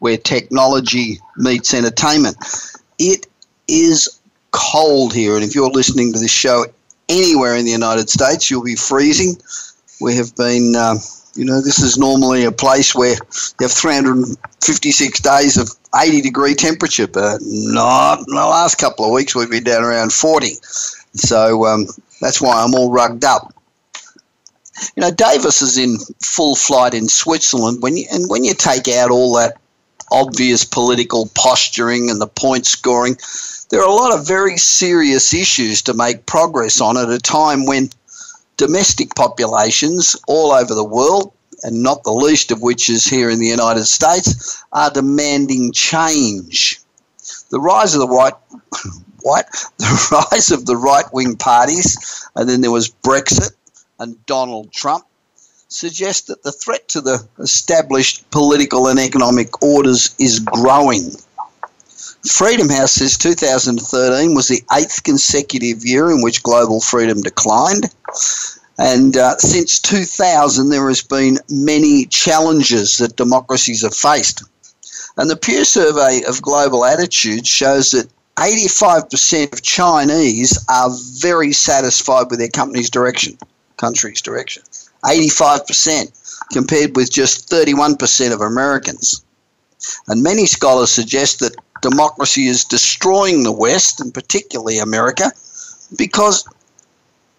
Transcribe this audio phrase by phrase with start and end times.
[0.00, 2.36] where technology meets entertainment.
[2.98, 3.26] It
[3.68, 6.66] is cold here, and if you're listening to this show
[7.08, 9.36] anywhere in the United States, you'll be freezing.
[10.00, 10.96] We have been, uh,
[11.34, 16.54] you know, this is normally a place where you have 356 days of 80 degree
[16.54, 19.34] temperature, but not in the last couple of weeks.
[19.34, 20.48] We've been down around 40.
[21.14, 21.86] So um,
[22.20, 23.54] that's why I'm all rugged up.
[24.96, 27.82] You know, Davos is in full flight in Switzerland.
[27.82, 29.58] When you, and when you take out all that
[30.10, 33.16] obvious political posturing and the point scoring.
[33.70, 37.66] There are a lot of very serious issues to make progress on at a time
[37.66, 37.90] when
[38.56, 43.38] domestic populations all over the world, and not the least of which is here in
[43.38, 46.80] the United States, are demanding change.
[47.50, 48.34] The rise of the white,
[49.22, 49.46] white,
[49.78, 53.52] the rise of the right-wing parties, and then there was Brexit
[53.98, 55.04] and Donald Trump
[55.70, 61.12] suggest that the threat to the established political and economic orders is growing.
[62.28, 67.88] Freedom House says 2013 was the eighth consecutive year in which global freedom declined.
[68.78, 74.42] And uh, since 2000, there has been many challenges that democracies have faced.
[75.16, 82.26] And the Pew survey of global attitudes shows that 85% of Chinese are very satisfied
[82.30, 83.38] with their company's direction,
[83.76, 84.62] country's direction.
[85.04, 89.24] 85%, compared with just 31% of Americans.
[90.08, 95.32] And many scholars suggest that democracy is destroying the West, and particularly America,
[95.96, 96.46] because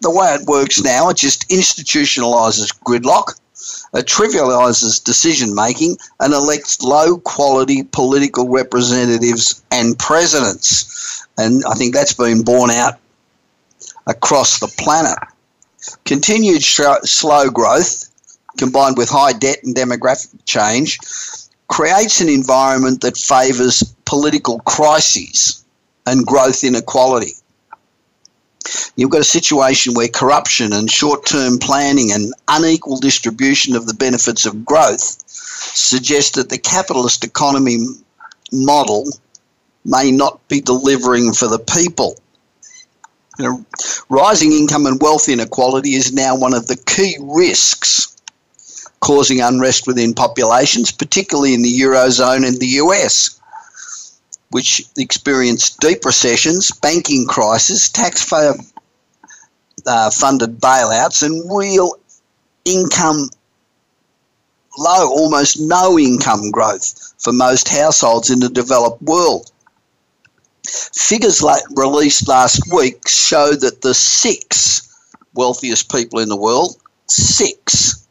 [0.00, 3.38] the way it works now, it just institutionalizes gridlock,
[3.94, 11.26] it trivializes decision making, and elects low quality political representatives and presidents.
[11.38, 12.98] And I think that's been borne out
[14.06, 15.16] across the planet.
[16.04, 18.08] Continued sh- slow growth
[18.58, 20.98] combined with high debt and demographic change
[21.68, 25.64] creates an environment that favours political crises
[26.06, 27.32] and growth inequality.
[28.96, 33.94] You've got a situation where corruption and short term planning and unequal distribution of the
[33.94, 37.78] benefits of growth suggest that the capitalist economy
[38.52, 39.06] model
[39.84, 42.16] may not be delivering for the people.
[43.38, 43.66] You know,
[44.08, 48.14] rising income and wealth inequality is now one of the key risks
[49.00, 53.40] causing unrest within populations, particularly in the Eurozone and the US,
[54.50, 58.54] which experienced deep recessions, banking crisis, taxpayer
[59.86, 61.94] uh, funded bailouts, and real
[62.64, 63.28] income
[64.78, 69.51] low, almost no income growth for most households in the developed world.
[70.66, 74.88] Figures like released last week show that the six
[75.34, 78.06] wealthiest people in the world, six,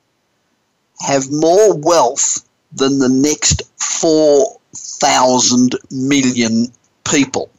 [0.99, 6.67] have more wealth than the next 4,000 million
[7.09, 7.49] people.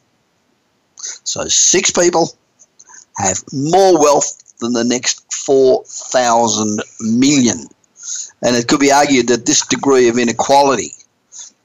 [1.23, 2.33] So six people
[3.17, 7.67] have more wealth than the next 4,000 million.
[8.41, 10.93] And it could be argued that this degree of inequality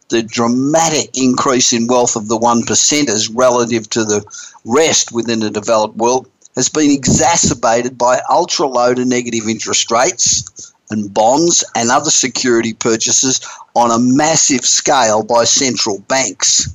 [0.08, 4.24] the dramatic increase in wealth of the one percenters relative to the
[4.64, 10.72] rest within the developed world has been exacerbated by ultra low to negative interest rates
[10.90, 13.40] and bonds and other security purchases
[13.76, 16.74] on a massive scale by central banks.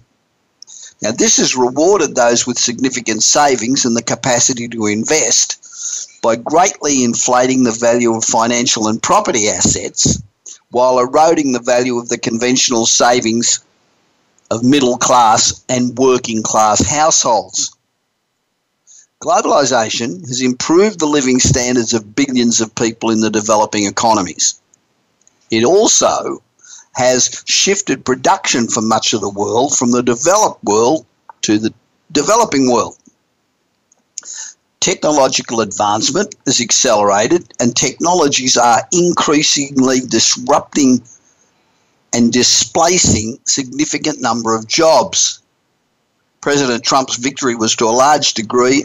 [1.02, 7.04] Now, this has rewarded those with significant savings and the capacity to invest by greatly
[7.04, 10.22] inflating the value of financial and property assets
[10.74, 13.64] while eroding the value of the conventional savings
[14.50, 17.76] of middle class and working class households.
[19.22, 24.60] Globalization has improved the living standards of billions of people in the developing economies.
[25.52, 26.42] It also
[26.96, 31.06] has shifted production for much of the world from the developed world
[31.44, 31.74] to the
[32.12, 32.98] developing world
[34.84, 41.02] technological advancement is accelerated and technologies are increasingly disrupting
[42.12, 45.42] and displacing significant number of jobs.
[46.42, 48.84] President Trump's victory was to a large degree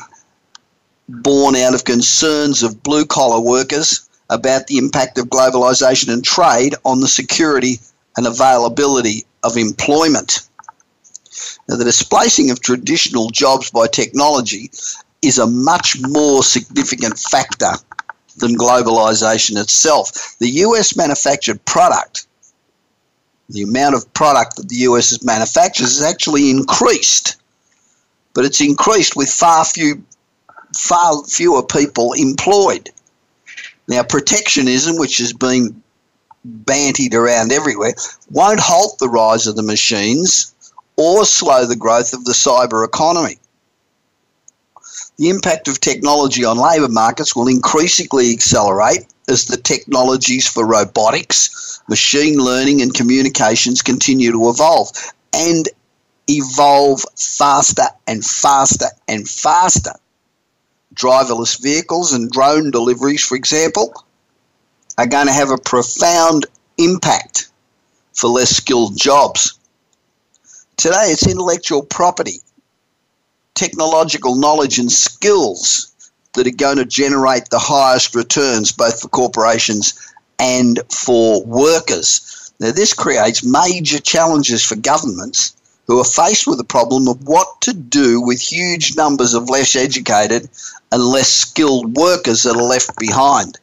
[1.09, 6.77] born out of concerns of blue collar workers about the impact of globalization and trade
[6.85, 7.81] on the security
[8.17, 10.49] and availability of employment.
[11.69, 14.71] Now, the displacing of traditional jobs by technology
[15.23, 17.73] is a much more significant factor
[18.39, 20.37] than globalization itself.
[20.39, 22.27] The US manufactured product,
[23.49, 27.37] the amount of product that the US has manufactures, has actually increased,
[28.35, 30.05] but it's increased with far few,
[30.77, 32.91] far fewer people employed.
[33.89, 35.83] Now, protectionism, which has been
[36.47, 37.95] bantied around everywhere,
[38.31, 40.55] won't halt the rise of the machines
[40.97, 43.39] or slow the growth of the cyber economy.
[45.19, 51.81] The impact of technology on labour markets will increasingly accelerate as the technologies for robotics,
[51.89, 54.91] machine learning, and communications continue to evolve
[55.33, 55.69] and
[56.29, 59.93] evolve faster and faster and faster.
[60.95, 64.05] Driverless vehicles and drone deliveries, for example,
[64.99, 67.51] are going to have a profound impact
[68.15, 69.59] for less skilled jobs.
[70.77, 72.41] Today, it's intellectual property,
[73.59, 75.93] technological knowledge, and skills
[76.35, 79.95] that are going to generate the highest returns both for corporations
[80.39, 82.53] and for workers.
[82.61, 85.55] Now, this creates major challenges for governments
[85.89, 89.75] who are faced with the problem of what to do with huge numbers of less
[89.75, 90.49] educated
[90.93, 93.59] and less skilled workers that are left behind.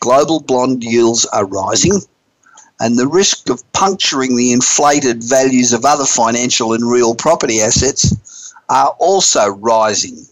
[0.00, 2.00] Global bond yields are rising,
[2.78, 8.35] and the risk of puncturing the inflated values of other financial and real property assets
[8.68, 10.26] are also rising.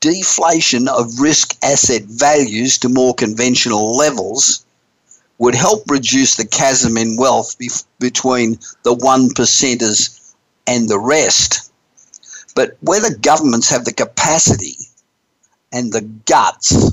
[0.00, 4.64] Deflation of risk asset values to more conventional levels
[5.38, 10.34] would help reduce the chasm in wealth be- between the one percenters
[10.66, 11.72] and the rest.
[12.54, 14.76] But whether governments have the capacity
[15.72, 16.92] and the guts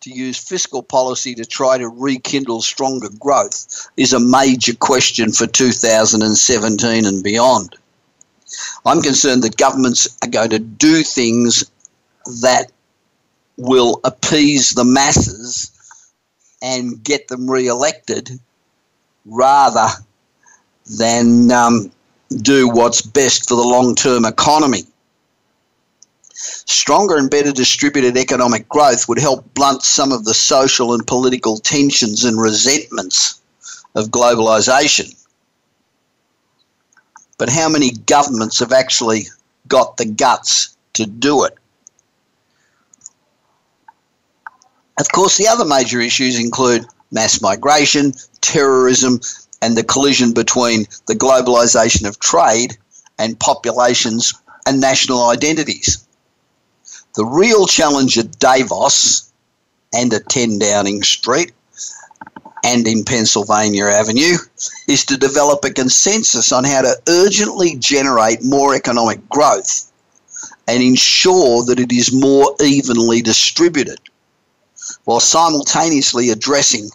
[0.00, 5.46] to use fiscal policy to try to rekindle stronger growth is a major question for
[5.46, 7.76] 2017 and beyond.
[8.84, 11.64] I'm concerned that governments are going to do things
[12.42, 12.70] that
[13.56, 15.70] will appease the masses
[16.62, 18.30] and get them re-elected
[19.26, 19.88] rather
[20.98, 21.90] than um,
[22.42, 24.82] do what's best for the long-term economy.
[26.32, 31.58] Stronger and better distributed economic growth would help blunt some of the social and political
[31.58, 33.40] tensions and resentments
[33.94, 35.14] of globalization.
[37.38, 39.26] But how many governments have actually
[39.68, 41.54] got the guts to do it?
[44.98, 49.20] Of course, the other major issues include mass migration, terrorism,
[49.60, 52.76] and the collision between the globalization of trade
[53.18, 54.32] and populations
[54.66, 56.06] and national identities.
[57.14, 59.32] The real challenge at Davos
[59.92, 61.52] and at 10 Downing Street
[62.64, 64.36] and in Pennsylvania Avenue
[64.88, 69.92] is to develop a consensus on how to urgently generate more economic growth
[70.66, 74.00] and ensure that it is more evenly distributed
[75.04, 76.88] while simultaneously addressing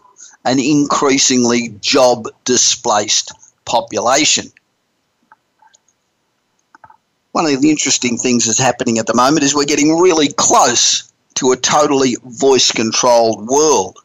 [0.46, 3.32] an increasingly job displaced
[3.66, 4.52] population
[7.32, 11.12] one of the interesting things that's happening at the moment is we're getting really close
[11.36, 13.98] to a totally voice controlled world.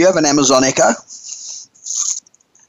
[0.00, 0.90] You have an Amazon Echo?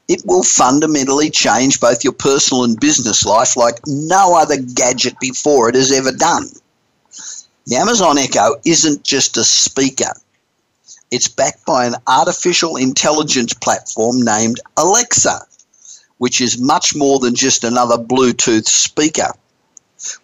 [0.08, 5.68] It will fundamentally change both your personal and business life like no other gadget before
[5.68, 6.48] it has ever done.
[7.66, 10.12] The Amazon Echo isn't just a speaker,
[11.10, 15.44] it's backed by an artificial intelligence platform named Alexa,
[16.18, 19.32] which is much more than just another Bluetooth speaker.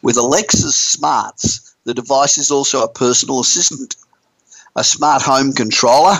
[0.03, 3.97] With Alexa's smarts, the device is also a personal assistant,
[4.77, 6.19] a smart home controller,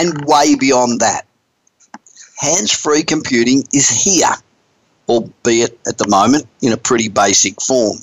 [0.00, 1.26] and way beyond that.
[2.38, 4.34] Hands free computing is here,
[5.08, 7.98] albeit at the moment in a pretty basic form.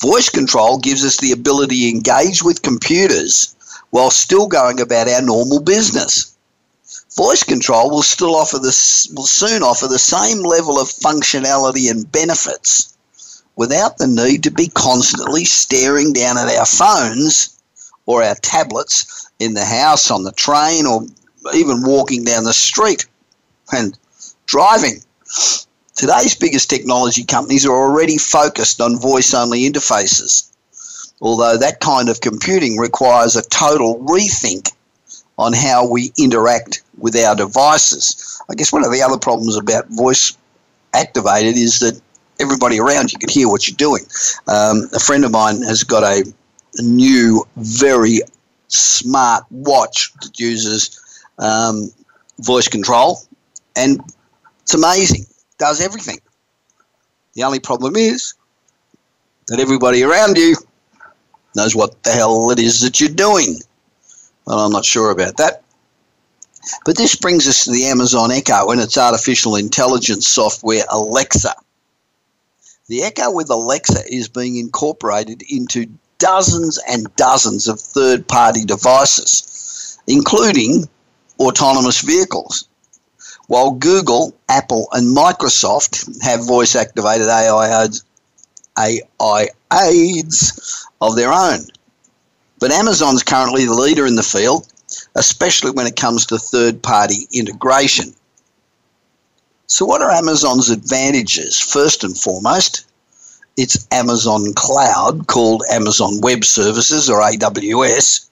[0.00, 3.54] Voice control gives us the ability to engage with computers
[3.90, 6.34] while still going about our normal business.
[7.16, 12.10] Voice control will still offer this will soon offer the same level of functionality and
[12.10, 12.94] benefits
[13.54, 17.56] without the need to be constantly staring down at our phones
[18.06, 21.02] or our tablets in the house, on the train, or
[21.54, 23.06] even walking down the street
[23.72, 23.98] and
[24.46, 25.00] driving.
[25.94, 30.50] Today's biggest technology companies are already focused on voice only interfaces
[31.20, 34.72] although that kind of computing requires a total rethink
[35.38, 38.40] on how we interact with our devices.
[38.50, 40.36] I guess one of the other problems about voice
[40.94, 42.00] activated is that
[42.40, 44.04] everybody around you can hear what you're doing.
[44.48, 46.24] Um, a friend of mine has got a,
[46.76, 48.20] a new, very
[48.68, 50.99] smart watch that uses
[51.40, 51.90] um,
[52.38, 53.18] voice control,
[53.76, 54.00] and
[54.62, 55.26] it's amazing.
[55.58, 56.18] Does everything.
[57.34, 58.34] The only problem is
[59.48, 60.56] that everybody around you
[61.54, 63.58] knows what the hell it is that you're doing.
[64.46, 65.62] Well, I'm not sure about that.
[66.84, 71.54] But this brings us to the Amazon Echo and its artificial intelligence software, Alexa.
[72.88, 75.86] The Echo with Alexa is being incorporated into
[76.18, 80.88] dozens and dozens of third party devices, including
[81.40, 82.68] autonomous vehicles.
[83.48, 88.04] While Google, Apple, and Microsoft have voice activated AI aids,
[88.78, 91.66] AI aids of their own.
[92.60, 94.68] But Amazon's currently the leader in the field,
[95.16, 98.14] especially when it comes to third party integration.
[99.66, 101.58] So, what are Amazon's advantages?
[101.58, 102.84] First and foremost,
[103.56, 108.26] it's Amazon Cloud, called Amazon Web Services or AWS,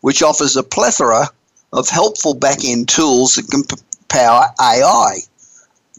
[0.00, 1.30] which offers a plethora
[1.72, 3.62] of helpful back end tools that can
[4.08, 5.18] power AI,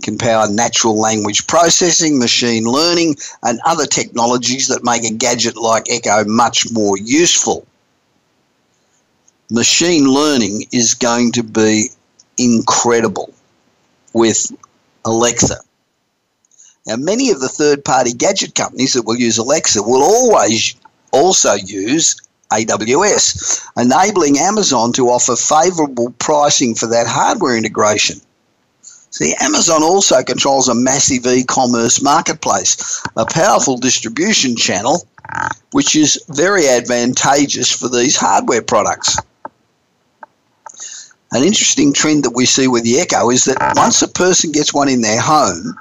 [0.03, 5.89] can power natural language processing, machine learning, and other technologies that make a gadget like
[5.89, 7.65] Echo much more useful.
[9.51, 11.89] Machine learning is going to be
[12.37, 13.33] incredible
[14.13, 14.51] with
[15.05, 15.57] Alexa.
[16.85, 20.75] Now, many of the third party gadget companies that will use Alexa will always
[21.11, 22.15] also use
[22.51, 28.19] AWS, enabling Amazon to offer favorable pricing for that hardware integration.
[29.11, 35.07] See, Amazon also controls a massive e commerce marketplace, a powerful distribution channel,
[35.71, 39.17] which is very advantageous for these hardware products.
[41.31, 44.73] An interesting trend that we see with the Echo is that once a person gets
[44.73, 45.75] one in their home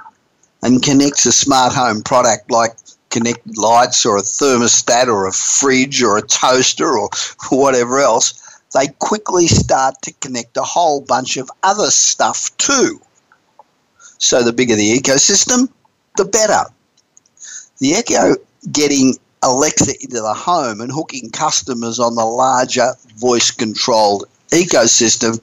[0.61, 2.75] and connects a smart home product like
[3.09, 7.09] connected lights or a thermostat or a fridge or a toaster or
[7.49, 12.99] whatever else, they quickly start to connect a whole bunch of other stuff too.
[14.19, 15.69] So the bigger the ecosystem,
[16.17, 16.63] the better.
[17.79, 18.35] The Echo
[18.71, 25.39] getting Alexa into the home and hooking customers on the larger voice controlled ecosystem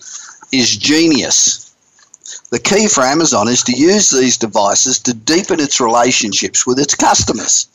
[0.53, 1.66] is genius.
[2.51, 6.95] The key for Amazon is to use these devices to deepen its relationships with its
[6.95, 7.67] customers.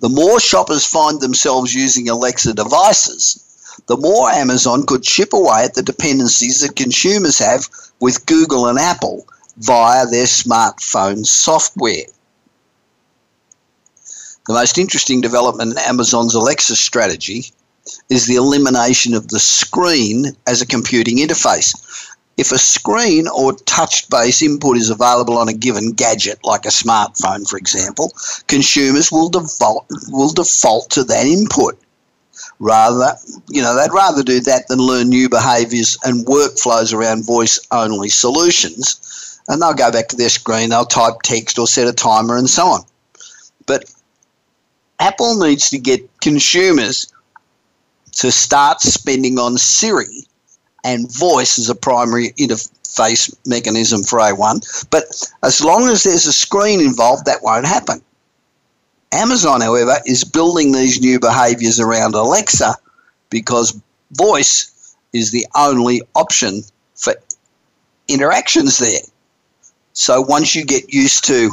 [0.00, 3.40] The more shoppers find themselves using Alexa devices,
[3.86, 7.68] the more Amazon could chip away at the dependencies that consumers have
[8.00, 12.06] with Google and Apple via their smartphone software.
[14.46, 17.52] The most interesting development in Amazon's Alexa strategy
[18.08, 21.74] is the elimination of the screen as a computing interface.
[22.38, 26.68] If a screen or touch based input is available on a given gadget, like a
[26.68, 28.12] smartphone, for example,
[28.46, 31.76] consumers will default, will default to that input.
[32.60, 33.16] Rather,
[33.48, 38.08] you know, they'd rather do that than learn new behaviors and workflows around voice only
[38.08, 39.40] solutions.
[39.48, 42.48] And they'll go back to their screen, they'll type text or set a timer and
[42.48, 42.82] so on.
[43.66, 43.92] But
[45.00, 47.12] Apple needs to get consumers
[48.12, 50.27] to start spending on Siri
[50.88, 54.32] and voice as a primary interface mechanism for AI.
[54.90, 55.04] But
[55.42, 58.00] as long as there's a screen involved, that won't happen.
[59.12, 62.74] Amazon, however, is building these new behaviors around Alexa
[63.28, 63.78] because
[64.12, 66.62] voice is the only option
[66.94, 67.14] for
[68.08, 69.00] interactions there.
[69.92, 71.50] So once you get used to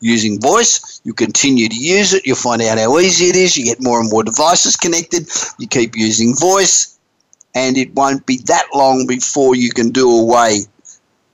[0.00, 3.64] using voice, you continue to use it, you'll find out how easy it is, you
[3.64, 5.28] get more and more devices connected,
[5.58, 6.95] you keep using voice,
[7.56, 10.60] and it won't be that long before you can do away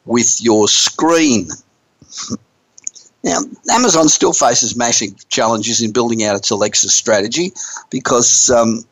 [0.04, 1.48] with your screen.
[3.24, 3.40] Now,
[3.72, 7.52] Amazon still faces massive challenges in building out its Alexa strategy
[7.90, 8.84] because um,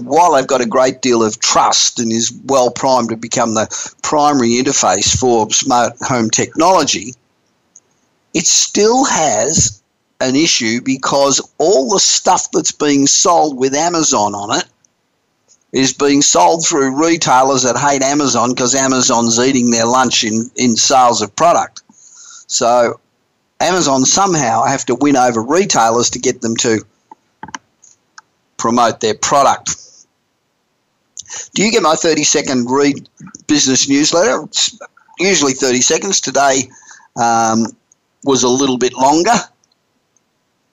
[0.00, 3.68] while they've got a great deal of trust and is well primed to become the
[4.02, 7.12] primary interface for smart home technology,
[8.32, 9.82] it still has
[10.22, 14.64] an issue because all the stuff that's being sold with Amazon on it
[15.72, 20.76] is being sold through retailers that hate Amazon because Amazon's eating their lunch in, in
[20.76, 21.82] sales of product.
[22.46, 23.00] So
[23.60, 26.80] Amazon somehow have to win over retailers to get them to
[28.56, 29.76] promote their product.
[31.54, 33.08] Do you get my 30 second read
[33.46, 34.44] business newsletter?
[34.44, 34.78] It's
[35.18, 36.20] usually 30 seconds.
[36.20, 36.70] Today
[37.16, 37.66] um,
[38.24, 39.34] was a little bit longer,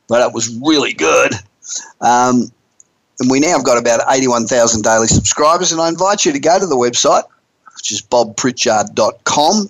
[0.08, 1.34] but it was really good.
[2.00, 2.52] Um,
[3.20, 5.72] and we now have got about 81,000 daily subscribers.
[5.72, 7.24] And I invite you to go to the website,
[7.76, 9.70] which is bobpritchard.com,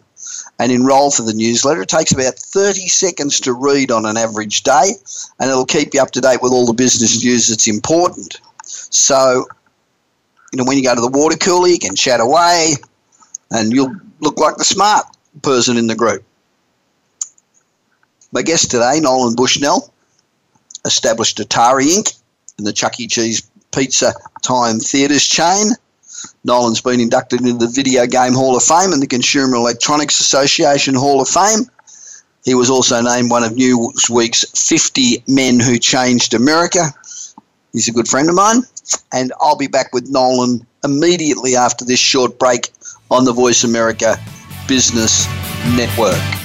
[0.60, 1.82] and enroll for the newsletter.
[1.82, 4.92] It takes about 30 seconds to read on an average day,
[5.40, 8.40] and it'll keep you up to date with all the business news that's important.
[8.66, 9.46] So,
[10.52, 12.74] you know, when you go to the water cooler, you can chat away
[13.52, 15.06] and you'll look like the smart
[15.42, 16.24] person in the group.
[18.32, 19.94] My guest today, Nolan Bushnell,
[20.84, 22.18] established Atari Inc.
[22.58, 23.08] in the Chuck E.
[23.08, 25.72] Cheese Pizza Time Theatres chain.
[26.44, 30.96] Nolan's been inducted into the Video Game Hall of Fame and the Consumer Electronics Association
[30.96, 31.70] Hall of Fame.
[32.46, 36.94] He was also named one of Newsweek's 50 Men Who Changed America.
[37.74, 38.62] He's a good friend of mine.
[39.12, 42.70] And I'll be back with Nolan immediately after this short break
[43.10, 44.18] on the Voice America
[44.68, 45.28] Business
[45.76, 46.45] Network.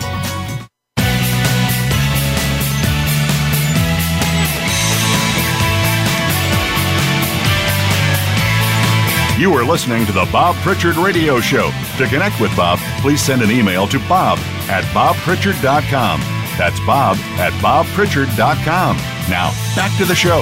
[9.61, 11.69] are listening to the Bob Pritchard Radio Show.
[11.97, 14.39] To connect with Bob, please send an email to bob
[14.69, 16.19] at bobpritchard.com.
[16.57, 18.97] That's bob at bobpritchard.com.
[19.29, 20.41] Now, back to the show.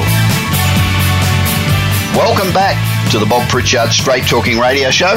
[2.16, 2.78] Welcome back
[3.12, 5.16] to the Bob Pritchard Straight Talking Radio Show.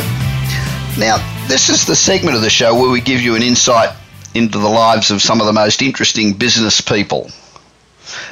[0.98, 3.90] Now, this is the segment of the show where we give you an insight
[4.34, 7.30] into the lives of some of the most interesting business people.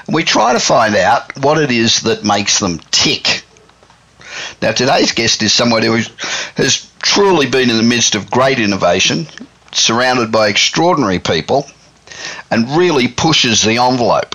[0.08, 3.39] We try to find out what it is that makes them tick.
[4.62, 6.00] Now, today's guest is someone who
[6.56, 9.26] has truly been in the midst of great innovation,
[9.72, 11.66] surrounded by extraordinary people,
[12.50, 14.34] and really pushes the envelope.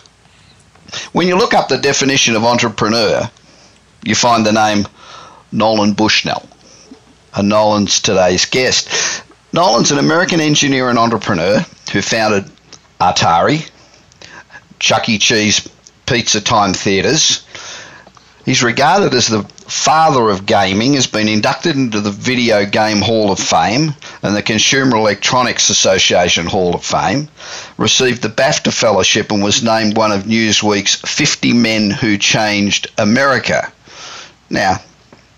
[1.12, 3.30] When you look up the definition of entrepreneur,
[4.04, 4.88] you find the name
[5.52, 6.48] Nolan Bushnell.
[7.34, 9.24] And Nolan's today's guest.
[9.54, 12.46] Nolan's an American engineer and entrepreneur who founded
[13.00, 13.70] Atari,
[14.80, 15.18] Chuck E.
[15.18, 15.68] Cheese
[16.06, 17.46] Pizza Time Theatres.
[18.46, 23.32] He's regarded as the father of gaming, has been inducted into the Video Game Hall
[23.32, 27.30] of Fame and the Consumer Electronics Association Hall of Fame,
[27.78, 33.72] received the BAFTA Fellowship, and was named one of Newsweek's 50 Men Who Changed America.
[34.50, 34.82] Now,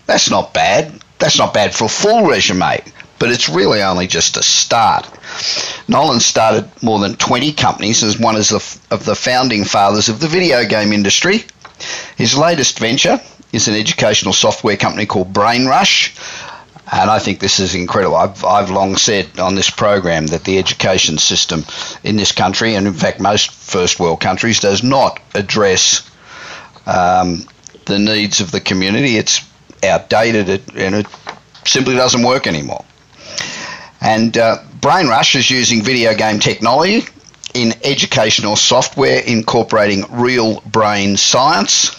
[0.06, 0.92] that's not bad.
[1.18, 2.82] That's not bad for a full resume,
[3.18, 5.08] but it's really only just a start.
[5.88, 10.20] Nolan started more than 20 companies as one of the, of the founding fathers of
[10.20, 11.44] the video game industry.
[12.16, 13.20] His latest venture,
[13.52, 16.46] is an educational software company called BrainRush.
[16.90, 18.16] And I think this is incredible.
[18.16, 21.64] I've, I've long said on this program that the education system
[22.02, 26.10] in this country, and in fact most first world countries, does not address
[26.86, 27.46] um,
[27.84, 29.16] the needs of the community.
[29.16, 29.46] It's
[29.84, 31.06] outdated it, and it
[31.64, 32.84] simply doesn't work anymore.
[34.00, 37.02] And uh, BrainRush is using video game technology
[37.52, 41.98] in educational software incorporating real brain science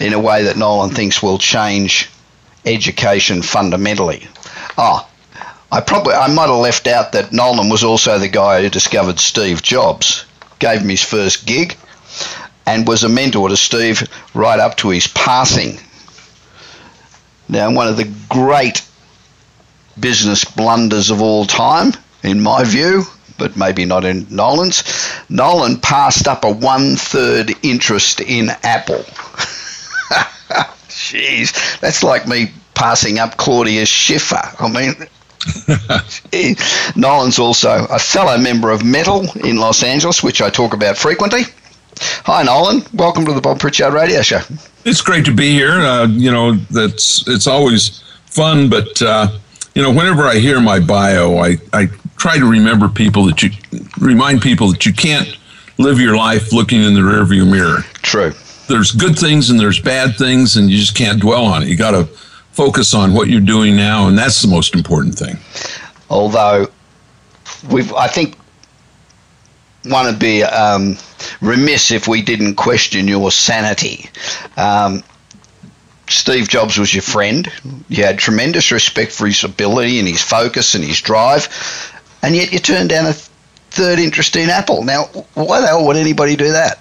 [0.00, 2.08] in a way that Nolan thinks will change
[2.64, 4.26] education fundamentally.
[4.76, 5.08] Oh,
[5.70, 9.20] I probably I might have left out that Nolan was also the guy who discovered
[9.20, 10.24] Steve Jobs,
[10.58, 11.76] gave him his first gig,
[12.66, 15.78] and was a mentor to Steve right up to his passing.
[17.48, 18.82] Now, one of the great
[19.98, 23.04] business blunders of all time, in my view,
[23.38, 24.84] but maybe not in Nolan's,
[25.28, 29.04] Nolan passed up a one third interest in Apple.
[30.98, 34.42] Jeez, that's like me passing up Claudia Schiffer.
[34.58, 34.94] I mean,
[36.96, 41.42] Nolan's also a fellow member of Metal in Los Angeles, which I talk about frequently.
[42.24, 42.82] Hi, Nolan.
[42.92, 44.40] Welcome to the Bob Pritchard Radio Show.
[44.84, 45.70] It's great to be here.
[45.70, 49.28] Uh, you know, that's it's always fun, but uh,
[49.76, 53.50] you know, whenever I hear my bio, I, I try to remember people that you
[54.00, 55.28] remind people that you can't
[55.78, 57.82] live your life looking in the rearview mirror.
[58.02, 58.32] True
[58.68, 61.68] there's good things and there's bad things, and you just can't dwell on it.
[61.68, 62.04] You got to
[62.52, 65.38] focus on what you're doing now, and that's the most important thing.
[66.10, 66.68] Although
[67.70, 68.36] we've, I think
[69.84, 70.96] want to be um,
[71.40, 74.10] remiss if we didn't question your sanity.
[74.56, 75.02] Um,
[76.08, 77.50] Steve Jobs was your friend.
[77.88, 81.48] You had tremendous respect for his ability and his focus and his drive,
[82.22, 84.84] and yet you turned down a third interest in Apple.
[84.84, 85.04] Now,
[85.34, 86.78] why the hell would anybody do that?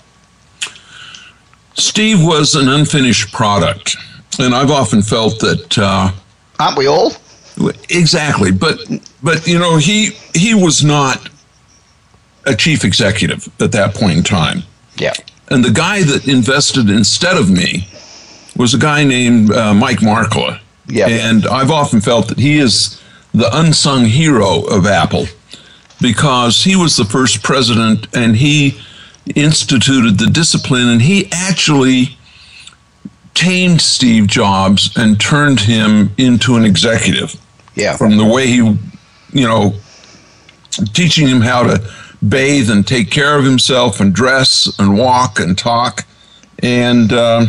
[1.77, 3.95] Steve was an unfinished product,
[4.39, 5.77] and I've often felt that.
[5.77, 6.11] Uh,
[6.59, 7.11] Aren't we all?
[7.89, 8.79] Exactly, but
[9.23, 11.29] but you know he he was not
[12.45, 14.63] a chief executive at that point in time.
[14.95, 15.13] Yeah.
[15.49, 17.87] And the guy that invested instead of me
[18.55, 20.59] was a guy named uh, Mike Markkula.
[20.87, 21.07] Yeah.
[21.07, 23.01] And I've often felt that he is
[23.33, 25.25] the unsung hero of Apple
[26.01, 28.79] because he was the first president and he
[29.35, 32.17] instituted the discipline and he actually
[33.33, 37.35] tamed Steve Jobs and turned him into an executive.
[37.75, 37.95] Yeah.
[37.95, 39.75] From the way he, you know,
[40.93, 41.91] teaching him how to
[42.27, 46.05] bathe and take care of himself and dress and walk and talk.
[46.63, 47.45] And, uh,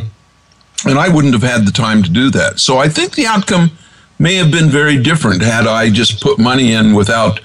[0.84, 2.60] and I wouldn't have had the time to do that.
[2.60, 3.70] So I think the outcome
[4.18, 7.40] may have been very different had I just put money in without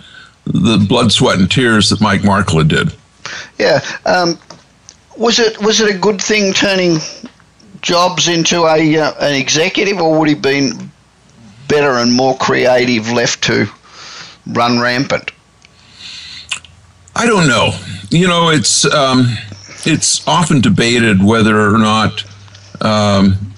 [0.46, 2.93] the blood, sweat, and tears that Mike Markkula did.
[3.58, 3.80] Yeah.
[4.06, 4.38] Um,
[5.18, 6.98] was it was it a good thing turning
[7.82, 10.92] Jobs into a uh, an executive, or would he been
[11.68, 13.68] better and more creative left to
[14.48, 15.32] run rampant?
[17.16, 17.78] I don't know.
[18.10, 19.38] You know, it's um,
[19.86, 22.24] it's often debated whether or not
[22.82, 23.54] um,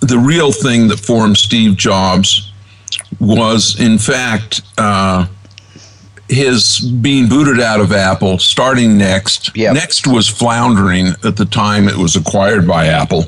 [0.00, 2.52] the real thing that formed Steve Jobs
[3.18, 5.26] was, in fact, uh,
[6.30, 9.56] his being booted out of Apple, starting Next.
[9.56, 9.74] Yep.
[9.74, 13.24] Next was floundering at the time it was acquired by Apple.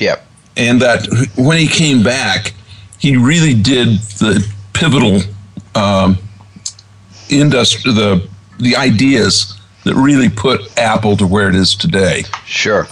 [0.00, 0.26] Yep.
[0.56, 1.06] And that
[1.36, 2.54] when he came back,
[2.98, 5.20] he really did the pivotal
[5.74, 6.18] um,
[7.28, 12.24] industry, the the ideas that really put Apple to where it is today.
[12.44, 12.88] Sure.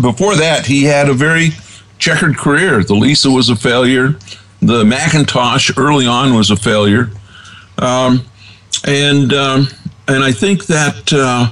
[0.00, 1.50] Before that, he had a very
[1.98, 2.82] checkered career.
[2.82, 4.16] The Lisa was a failure.
[4.60, 7.10] The Macintosh early on was a failure,
[7.78, 8.24] um,
[8.84, 9.68] and um,
[10.08, 11.48] and I think that uh,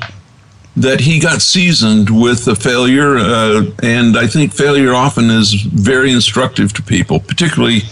[0.77, 6.13] that he got seasoned with a failure, uh, and I think failure often is very
[6.13, 7.83] instructive to people, particularly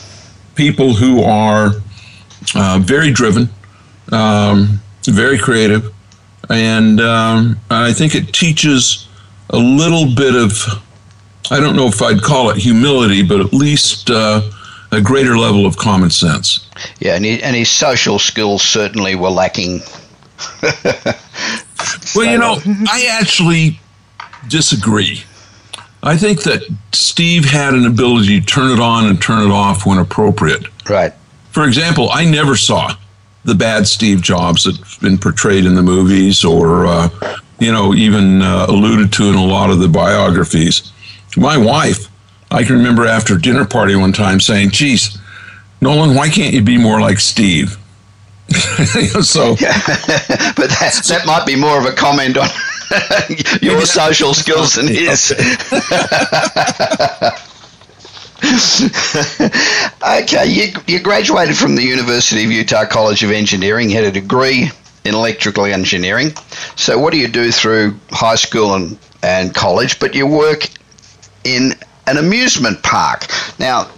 [0.55, 1.73] people who are
[2.55, 3.49] uh, very driven,
[4.13, 5.93] um, very creative,
[6.49, 9.09] and um, I think it teaches
[9.51, 10.53] a little bit of,
[11.51, 14.43] I don't know if I'd call it humility, but at least uh,
[14.93, 16.70] a greater level of common sense.
[16.99, 19.81] Yeah, and, he, and his social skills certainly were lacking.
[22.15, 22.59] Well, you know,
[22.91, 23.81] I actually
[24.49, 25.23] disagree.
[26.03, 26.63] I think that
[26.93, 30.67] Steve had an ability to turn it on and turn it off when appropriate.
[30.89, 31.13] Right.
[31.51, 32.95] For example, I never saw
[33.45, 37.09] the bad Steve Jobs that's been portrayed in the movies or, uh,
[37.59, 40.93] you know, even uh, alluded to in a lot of the biographies.
[41.37, 42.09] My wife,
[42.51, 45.19] I can remember after dinner party one time saying, geez,
[45.81, 47.77] Nolan, why can't you be more like Steve?
[48.51, 52.49] so, but that, that might be more of a comment on
[53.63, 55.33] your social skills than his.
[60.03, 64.71] okay, you, you graduated from the University of Utah College of Engineering, had a degree
[65.05, 66.33] in electrical engineering.
[66.77, 69.99] So, what do you do through high school and, and college?
[70.01, 70.69] But you work
[71.45, 71.75] in
[72.07, 73.27] an amusement park.
[73.59, 73.89] Now,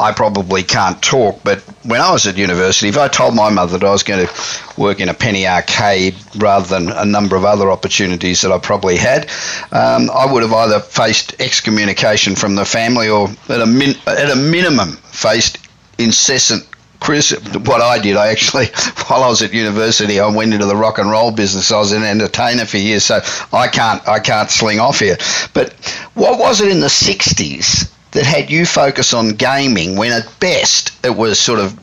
[0.00, 3.78] I probably can't talk, but when I was at university, if I told my mother
[3.78, 4.32] that I was going to
[4.76, 8.96] work in a penny arcade rather than a number of other opportunities that I probably
[8.96, 9.28] had,
[9.72, 14.30] um, I would have either faced excommunication from the family or, at a, min- at
[14.30, 15.58] a minimum, faced
[15.98, 16.64] incessant
[17.00, 17.64] criticism.
[17.64, 18.66] What I did, I actually,
[19.08, 21.72] while I was at university, I went into the rock and roll business.
[21.72, 23.20] I was an entertainer for years, so
[23.52, 25.16] I can't, I can't sling off here.
[25.54, 25.72] But
[26.14, 27.90] what was it in the '60s?
[28.18, 31.78] That had you focus on gaming when at best it was sort of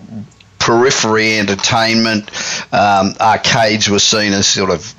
[0.59, 2.29] periphery entertainment.
[2.73, 4.93] Um, arcades were seen as sort of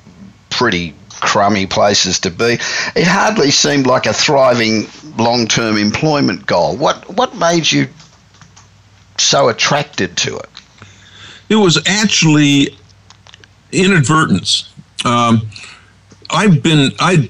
[0.49, 2.53] pretty crummy places to be.
[2.95, 6.75] It hardly seemed like a thriving long term employment goal.
[6.75, 7.87] What, what made you
[9.19, 10.49] so attracted to it?
[11.49, 12.75] It was actually
[13.71, 14.73] inadvertence.
[15.05, 15.51] Um,
[16.31, 17.29] I've been I've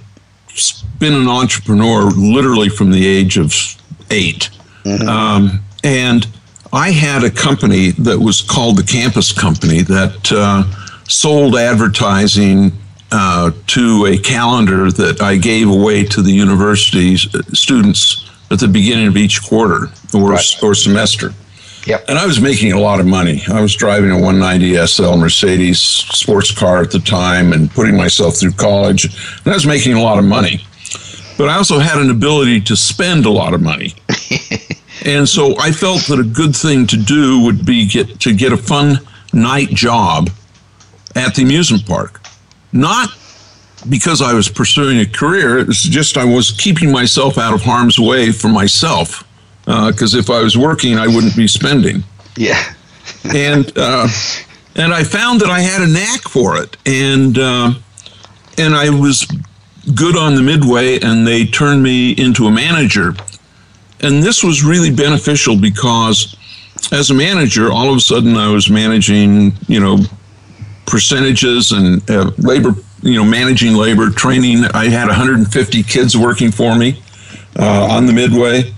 [0.98, 3.77] been an entrepreneur literally from the age of
[4.10, 4.50] 8
[4.84, 5.08] mm-hmm.
[5.08, 6.28] um, and
[6.74, 10.64] I had a company that was called the Campus Company that uh,
[11.08, 12.72] sold advertising
[13.12, 19.08] uh, to a calendar that I gave away to the university students at the beginning
[19.08, 20.64] of each quarter or, right.
[20.64, 21.34] or semester.
[21.86, 22.06] Yep.
[22.10, 23.42] And I was making a lot of money.
[23.48, 28.36] I was driving a 190 SL Mercedes sports car at the time and putting myself
[28.36, 29.06] through college.
[29.06, 30.66] And I was making a lot of money.
[31.38, 33.94] But I also had an ability to spend a lot of money.
[35.06, 38.52] and so I felt that a good thing to do would be get to get
[38.52, 39.00] a fun
[39.34, 40.30] night job
[41.16, 42.22] at the amusement park.
[42.74, 43.10] Not
[43.88, 48.00] because I was pursuing a career, it's just I was keeping myself out of harm's
[48.00, 49.24] way for myself
[49.66, 52.04] because uh, if I was working, I wouldn't be spending.
[52.36, 52.62] Yeah.
[53.36, 54.08] and uh,
[54.76, 57.74] and I found that I had a knack for it, and uh,
[58.58, 59.28] and I was
[59.96, 63.14] good on the midway, and they turned me into a manager.
[64.02, 66.36] And this was really beneficial because,
[66.92, 69.98] as a manager, all of a sudden I was managing, you know,
[70.86, 74.66] percentages and uh, labor, you know, managing labor, training.
[74.74, 77.02] I had 150 kids working for me
[77.60, 78.74] uh, on the midway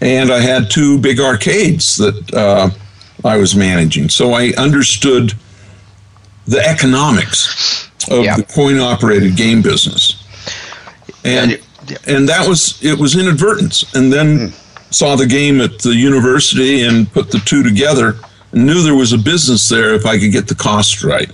[0.00, 2.70] and I had two big arcades that uh,
[3.24, 4.08] I was managing.
[4.08, 5.34] So I understood
[6.46, 8.36] the economics of yeah.
[8.36, 10.21] the coin operated game business.
[11.24, 11.52] And
[11.86, 11.96] yeah.
[12.06, 13.94] and that was it was inadvertence.
[13.94, 14.94] And then mm.
[14.94, 18.16] saw the game at the university and put the two together
[18.52, 21.30] and knew there was a business there if I could get the cost right.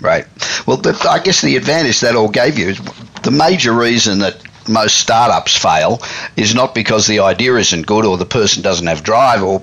[0.00, 0.26] Right.
[0.66, 2.80] Well, the, I guess the advantage that all gave you is
[3.22, 6.00] the major reason that most startups fail
[6.36, 9.60] is not because the idea isn't good or the person doesn't have drive or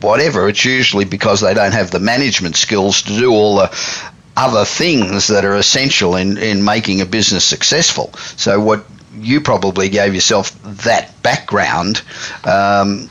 [0.00, 0.48] whatever.
[0.48, 5.28] It's usually because they don't have the management skills to do all the other things
[5.28, 8.12] that are essential in, in making a business successful.
[8.36, 12.02] So, what you probably gave yourself that background
[12.44, 13.10] um,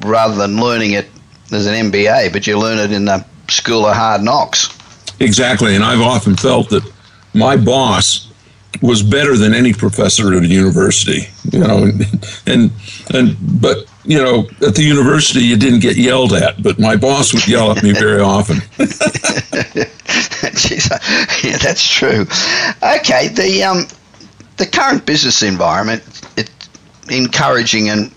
[0.00, 1.08] rather than learning it
[1.52, 4.68] as an MBA, but you learn it in the school of hard knocks.
[5.20, 5.74] Exactly.
[5.74, 6.90] And I've often felt that
[7.34, 8.30] my boss
[8.82, 12.02] was better than any professor at a university, you know, and,
[12.46, 12.70] and,
[13.12, 17.34] and, but, you know, at the university you didn't get yelled at, but my boss
[17.34, 18.56] would yell at me very often.
[20.56, 22.22] Jeez, yeah, that's true.
[22.82, 23.86] Okay, the, um,
[24.56, 26.02] the current business environment,
[26.38, 26.70] it's
[27.10, 28.10] encouraging an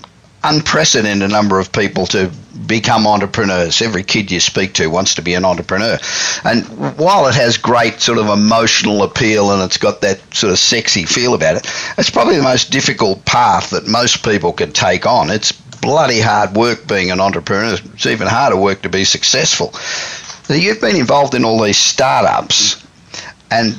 [0.45, 2.31] unprecedented number of people to
[2.65, 3.81] become entrepreneurs.
[3.81, 5.99] Every kid you speak to wants to be an entrepreneur.
[6.45, 6.65] And
[6.97, 11.03] while it has great sort of emotional appeal and it's got that sort of sexy
[11.03, 15.29] feel about it, it's probably the most difficult path that most people can take on.
[15.29, 17.77] It's bloody hard work being an entrepreneur.
[17.93, 19.73] It's even harder work to be successful.
[19.73, 22.85] So you've been involved in all these startups
[23.49, 23.75] and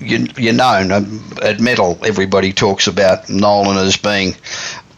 [0.00, 4.34] you, you're known um, at Metal, everybody talks about Nolan as being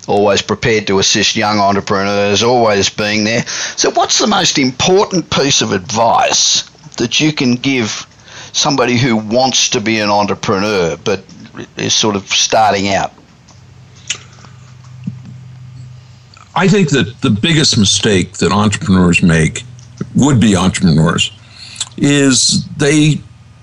[0.07, 3.47] always prepared to assist young entrepreneurs, always being there.
[3.47, 6.63] So, what's the most important piece of advice
[6.97, 8.07] that you can give
[8.53, 11.25] somebody who wants to be an entrepreneur but
[11.77, 13.13] is sort of starting out?
[16.57, 19.65] I think that the biggest mistake that entrepreneurs make,
[20.15, 21.31] would be entrepreneurs,
[21.99, 23.21] is they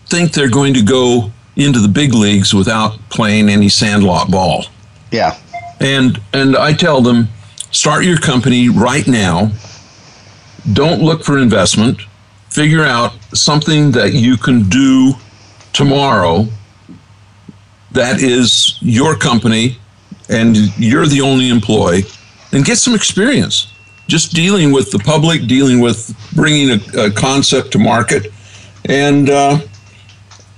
[0.07, 4.65] think they're going to go into the big leagues without playing any sandlot ball.
[5.11, 5.37] Yeah.
[5.79, 7.27] And and I tell them,
[7.71, 9.51] start your company right now.
[10.73, 11.99] Don't look for investment.
[12.49, 15.13] Figure out something that you can do
[15.73, 16.45] tomorrow
[17.91, 19.77] that is your company
[20.29, 22.03] and you're the only employee
[22.53, 23.73] and get some experience
[24.07, 28.31] just dealing with the public dealing with bringing a, a concept to market
[28.85, 29.59] and uh,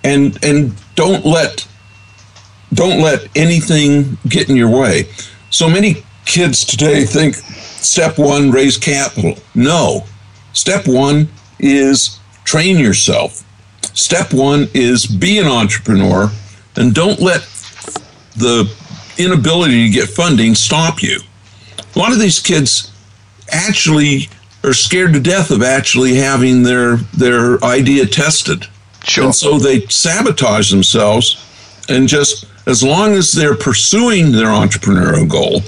[0.04, 1.68] and and don't let
[2.74, 5.08] don't let anything get in your way.
[5.50, 9.38] So many kids today think step one, raise capital.
[9.54, 10.06] No.
[10.54, 11.30] Step one
[11.60, 13.44] is train yourself.
[13.94, 16.30] Step one is be an entrepreneur
[16.76, 17.42] and don't let
[18.36, 18.70] the
[19.18, 21.20] inability to get funding stop you.
[21.96, 22.92] A lot of these kids
[23.52, 24.30] actually
[24.64, 28.68] are scared to death of actually having their their idea tested.
[29.04, 29.26] Sure.
[29.26, 31.42] And so they sabotage themselves
[31.90, 35.62] and just as long as they're pursuing their entrepreneurial goal,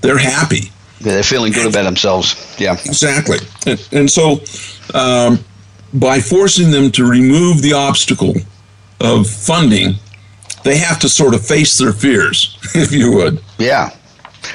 [0.00, 0.70] they're happy.
[1.00, 2.56] Yeah, they're feeling good about themselves.
[2.58, 3.38] Yeah, exactly.
[3.66, 4.42] And, and so,
[4.94, 5.38] um,
[5.94, 8.34] by forcing them to remove the obstacle
[9.00, 9.94] of funding,
[10.62, 13.42] they have to sort of face their fears, if you would.
[13.58, 13.90] Yeah,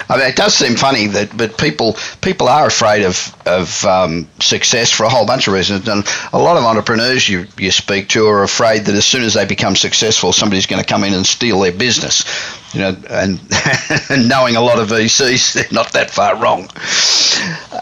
[0.09, 4.27] I mean, it does seem funny that, but people people are afraid of of um,
[4.39, 8.09] success for a whole bunch of reasons, and a lot of entrepreneurs you you speak
[8.09, 11.13] to are afraid that as soon as they become successful, somebody's going to come in
[11.13, 12.23] and steal their business.
[12.73, 13.39] You know, and,
[14.09, 16.69] and knowing a lot of VCs, they're not that far wrong.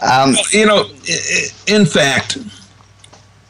[0.00, 0.88] Um, you know,
[1.66, 2.38] in fact,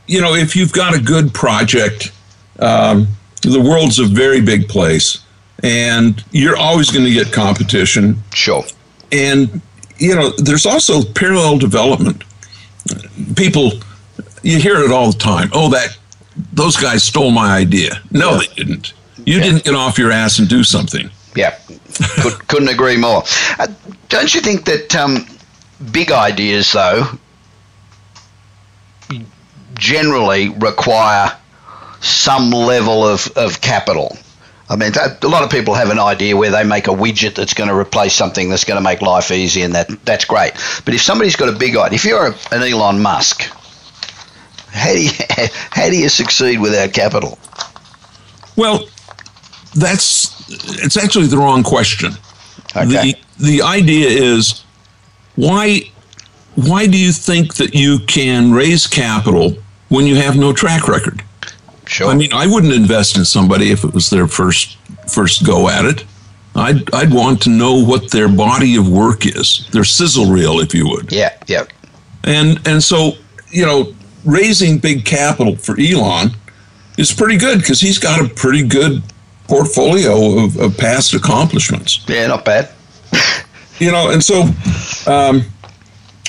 [0.06, 2.10] you know, if you've got a good project,
[2.58, 3.08] um,
[3.42, 5.25] the world's a very big place
[5.62, 8.22] and you're always going to get competition.
[8.32, 8.64] Sure.
[9.12, 9.60] And
[9.98, 12.22] you know, there's also parallel development.
[13.36, 13.72] people,
[14.42, 15.50] you hear it all the time.
[15.52, 15.96] Oh, that
[16.52, 18.00] those guys stole my idea.
[18.10, 18.38] No, yeah.
[18.38, 18.92] they didn't.
[19.24, 19.42] You yeah.
[19.44, 21.10] didn't get off your ass and do something.
[21.34, 21.58] Yeah,
[22.20, 23.22] Could, couldn't agree more.
[23.58, 23.68] Uh,
[24.08, 25.26] don't you think that um,
[25.92, 27.04] big ideas, though,
[29.74, 31.36] generally require
[32.00, 34.16] some level of, of capital?
[34.68, 37.54] I mean, a lot of people have an idea where they make a widget that's
[37.54, 40.52] going to replace something that's going to make life easy, and that that's great.
[40.84, 43.42] But if somebody's got a big idea, if you're an Elon Musk,
[44.72, 45.10] how do you,
[45.70, 47.38] how do you succeed without capital?
[48.56, 48.88] Well,
[49.74, 50.34] that's
[50.82, 52.12] it's actually the wrong question.
[52.76, 53.12] Okay.
[53.12, 54.64] The the idea is
[55.36, 55.90] why
[56.56, 59.56] why do you think that you can raise capital
[59.88, 61.22] when you have no track record?
[61.86, 62.08] Sure.
[62.08, 64.76] I mean, I wouldn't invest in somebody if it was their first
[65.08, 66.04] first go at it.
[66.54, 70.74] I'd I'd want to know what their body of work is, their sizzle reel, if
[70.74, 71.12] you would.
[71.12, 71.64] Yeah, yeah.
[72.24, 73.12] And and so
[73.50, 73.94] you know,
[74.24, 76.30] raising big capital for Elon
[76.98, 79.02] is pretty good because he's got a pretty good
[79.48, 82.04] portfolio of, of past accomplishments.
[82.08, 82.70] Yeah, not bad.
[83.78, 84.42] you know, and so,
[85.06, 85.42] um,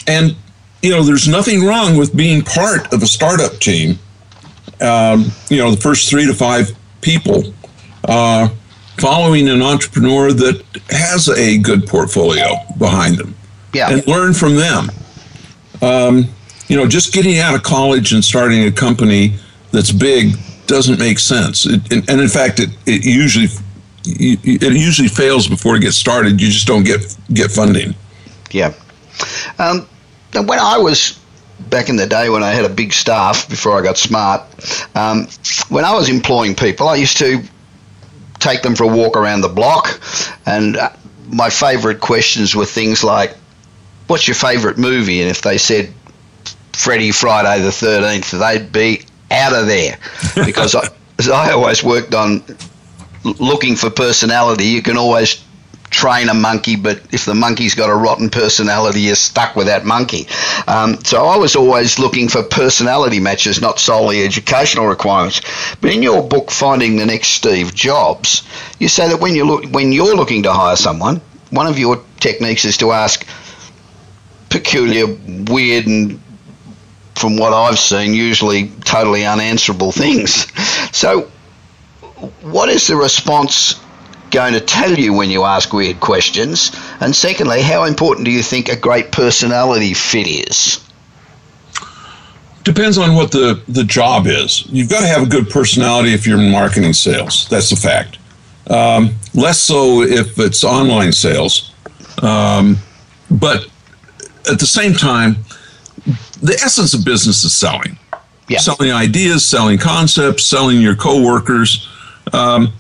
[0.06, 0.36] and
[0.82, 3.98] you know, there's nothing wrong with being part of a startup team
[4.82, 7.54] um, you know, the first three to five people
[8.06, 8.50] uh,
[8.98, 13.36] following an entrepreneur that has a good portfolio behind them.
[13.74, 13.92] Yeah.
[13.92, 14.90] And learn from them.
[15.82, 16.26] Um,
[16.68, 19.36] you know, just getting out of college and starting a company
[19.72, 20.36] that's big
[20.66, 21.66] doesn't make sense.
[21.66, 23.48] It, and, and, in fact, it, it usually
[24.06, 26.40] it usually fails before it gets started.
[26.42, 27.94] You just don't get get funding.
[28.52, 28.74] Yeah.
[29.60, 29.88] Um,
[30.34, 31.20] when I was
[31.60, 34.42] back in the day when I had a big staff before I got smart,
[34.96, 35.28] um,
[35.70, 37.42] when I was employing people, I used to
[38.40, 40.00] take them for a walk around the block,
[40.46, 40.92] and uh,
[41.28, 43.36] my favourite questions were things like,
[44.08, 45.94] "What's your favourite movie?" And if they said
[46.74, 49.98] Freddy Friday the Thirteenth, they'd be out of there
[50.46, 50.88] because I,
[51.34, 52.44] I always worked on
[53.24, 54.66] looking for personality.
[54.66, 55.44] You can always
[55.90, 59.86] train a monkey, but if the monkey's got a rotten personality, you're stuck with that
[59.86, 60.28] monkey.
[60.68, 65.42] Um, so I was always looking for personality matches, not solely educational requirements.
[65.82, 68.44] But in your book, Finding the Next Steve Jobs,
[68.80, 71.22] you say that when you look when you're looking to hire someone,
[71.52, 73.26] one of your techniques is to ask
[74.50, 75.06] peculiar,
[75.50, 76.22] weird, and
[77.16, 80.48] from what I've seen, usually totally unanswerable things.
[80.94, 81.30] So,
[82.42, 83.80] what is the response
[84.32, 86.72] going to tell you when you ask weird questions?
[87.00, 90.84] And secondly, how important do you think a great personality fit is?
[92.64, 94.66] Depends on what the, the job is.
[94.68, 97.48] You've got to have a good personality if you're in marketing sales.
[97.50, 98.18] That's a fact.
[98.70, 101.74] Um, less so if it's online sales.
[102.22, 102.78] Um,
[103.32, 103.68] but
[104.50, 105.38] at the same time,
[106.42, 107.98] the essence of business is selling.
[108.50, 108.60] Yeah.
[108.60, 111.88] Selling ideas, selling concepts, selling your coworkers.
[112.34, 112.74] Um,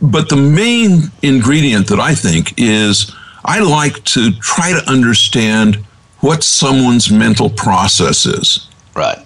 [0.00, 5.76] but the main ingredient that I think is I like to try to understand
[6.20, 8.68] what someone's mental process is.
[8.94, 9.18] Right.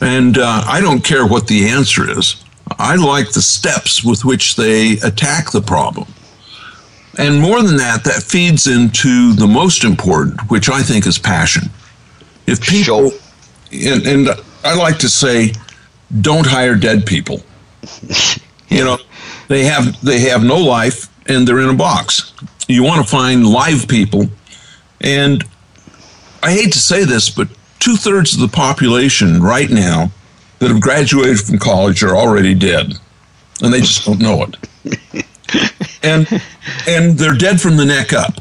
[0.00, 2.44] And uh, I don't care what the answer is.
[2.78, 6.06] I like the steps with which they attack the problem.
[7.18, 11.70] And more than that, that feeds into the most important, which I think is passion.
[12.46, 13.20] If people, sure.
[13.72, 14.28] and, and
[14.64, 15.52] I like to say,
[16.20, 17.42] don't hire dead people.
[18.68, 18.98] you know,
[19.48, 22.32] they have they have no life and they're in a box.
[22.68, 24.26] You want to find live people,
[25.00, 25.44] and
[26.42, 30.10] I hate to say this, but two thirds of the population right now
[30.58, 32.94] that have graduated from college are already dead,
[33.62, 35.26] and they just don't know it.
[36.02, 36.42] and
[36.88, 38.34] and they're dead from the neck up,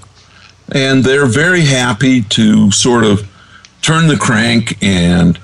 [0.71, 3.29] and they're very happy to sort of
[3.81, 5.37] turn the crank and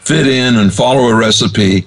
[0.00, 1.84] fit in and follow a recipe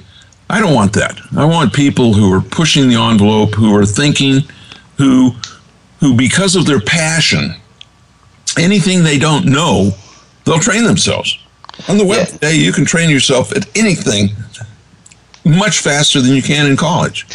[0.52, 1.18] I don't want that.
[1.38, 4.42] I want people who are pushing the envelope, who are thinking,
[4.98, 5.32] who
[6.02, 7.56] who because of their passion,
[8.58, 9.92] anything they don't know,
[10.44, 11.40] they'll train themselves.
[11.88, 12.34] On the web yeah.
[12.34, 14.30] today, you can train yourself at anything
[15.46, 17.26] much faster than you can in college.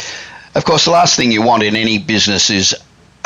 [0.53, 2.75] Of course, the last thing you want in any business is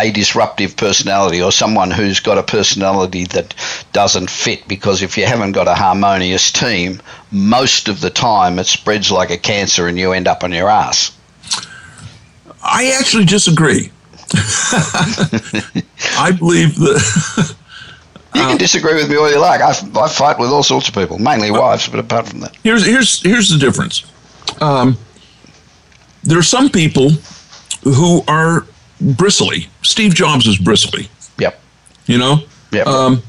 [0.01, 3.53] a disruptive personality or someone who's got a personality that
[3.93, 8.65] doesn't fit because if you haven't got a harmonious team, most of the time it
[8.65, 11.15] spreads like a cancer and you end up on your ass.
[12.63, 13.91] I actually disagree.
[14.33, 17.55] I believe that.
[18.33, 19.61] you can disagree with me all you like.
[19.61, 22.55] I, I fight with all sorts of people, mainly wives, but apart from that.
[22.63, 24.03] Here's, here's, here's the difference.
[24.61, 24.97] Um,
[26.23, 27.09] there are some people
[27.83, 28.65] who are
[29.01, 29.67] bristly.
[29.81, 31.09] Steve Jobs was bristly.
[31.39, 31.59] Yep.
[32.05, 32.39] You know?
[32.71, 32.87] Yep.
[32.87, 33.23] Um,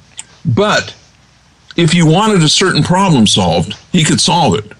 [0.44, 0.94] but
[1.76, 4.72] if you wanted a certain problem solved, he could solve it.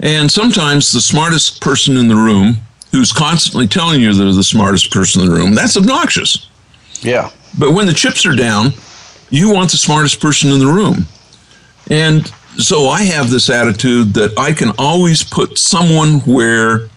[0.00, 2.56] And sometimes the smartest person in the room,
[2.92, 6.48] who's constantly telling you they're the smartest person in the room, that's obnoxious.
[7.00, 7.30] Yeah.
[7.58, 8.72] But when the chips are down,
[9.30, 11.06] you want the smartest person in the room.
[11.90, 16.88] And so I have this attitude that I can always put someone where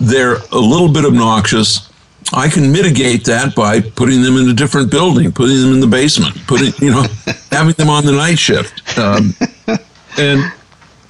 [0.00, 1.90] they're a little bit obnoxious.
[2.32, 5.86] I can mitigate that by putting them in a different building, putting them in the
[5.86, 7.06] basement, putting you know,
[7.50, 9.34] having them on the night shift, um,
[10.18, 10.52] and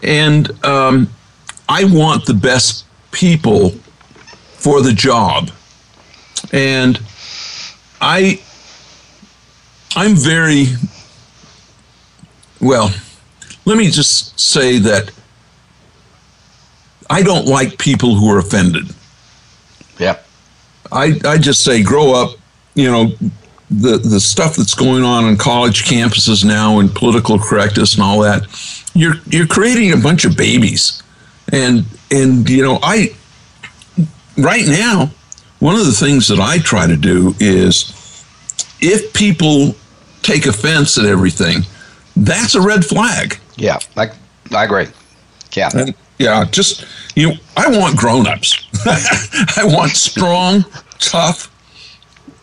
[0.02, 1.08] and um,
[1.68, 3.70] I want the best people
[4.54, 5.50] for the job,
[6.52, 7.00] and
[8.00, 8.40] I
[9.96, 10.66] I'm very
[12.60, 12.90] well.
[13.64, 15.10] Let me just say that
[17.08, 18.94] I don't like people who are offended.
[19.98, 20.18] Yeah.
[20.93, 22.37] I, I just say grow up,
[22.74, 23.12] you know,
[23.70, 28.20] the, the stuff that's going on on college campuses now and political correctness and all
[28.20, 28.47] that,
[28.95, 31.03] you're you're creating a bunch of babies.
[31.53, 33.14] And and you know, I
[34.39, 35.11] right now,
[35.59, 38.24] one of the things that I try to do is
[38.80, 39.74] if people
[40.22, 41.62] take offense at everything,
[42.16, 43.39] that's a red flag.
[43.57, 43.78] Yeah.
[43.97, 44.11] I,
[44.55, 44.87] I agree.
[45.55, 45.70] Yeah.
[45.74, 46.84] And yeah, just
[47.14, 48.65] you know, I want grown-ups.
[49.56, 50.64] I want strong,
[50.98, 51.50] tough,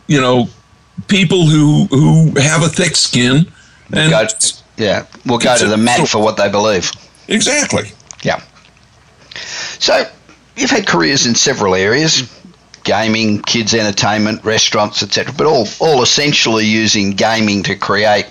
[0.08, 0.48] you know,
[1.08, 3.52] people who who have a thick skin
[3.92, 4.28] and Go,
[4.78, 5.06] yeah.
[5.26, 6.92] We'll go to the mat for what they believe.
[7.28, 7.92] exactly.
[8.24, 8.42] Yeah.
[9.80, 10.04] So
[10.56, 12.30] you've had careers in several areas
[12.84, 18.26] gaming, kids' entertainment, restaurants, etc., but all, all essentially using gaming to create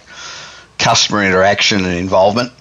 [0.78, 2.52] customer interaction and involvement.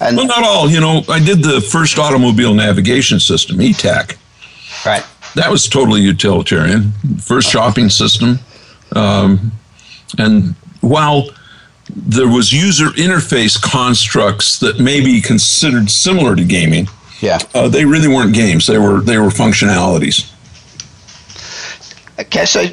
[0.00, 0.68] And Well, not all.
[0.68, 4.16] You know, I did the first automobile navigation system, Etak.
[4.86, 5.04] Right,
[5.34, 6.92] That was totally utilitarian.
[7.20, 8.38] First shopping system,
[8.94, 9.52] um,
[10.18, 11.30] and while
[11.94, 16.88] there was user interface constructs that may be considered similar to gaming,
[17.20, 17.38] yeah.
[17.54, 18.66] uh, they really weren't games.
[18.66, 20.30] They were they were functionalities.
[22.18, 22.64] Okay, so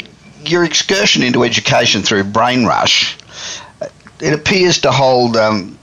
[0.46, 3.18] your excursion into education through Brain Rush,
[4.20, 5.78] it appears to hold um,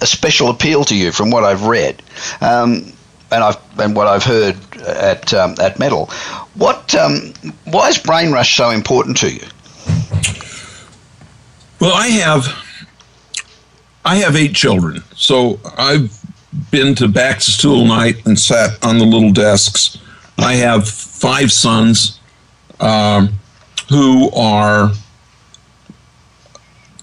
[0.00, 2.02] a special appeal to you from what I've read,
[2.40, 2.92] um,
[3.30, 4.56] and I've and what I've heard
[4.86, 6.06] at um, at Metal.
[6.54, 7.32] What um,
[7.64, 9.44] why is Brain Rush so important to you?
[11.80, 12.46] Well, I have
[14.04, 16.18] I have eight children, so I've
[16.70, 19.98] been to back to school night and sat on the little desks.
[20.38, 22.20] I have five sons
[22.80, 23.38] um,
[23.88, 24.92] who are,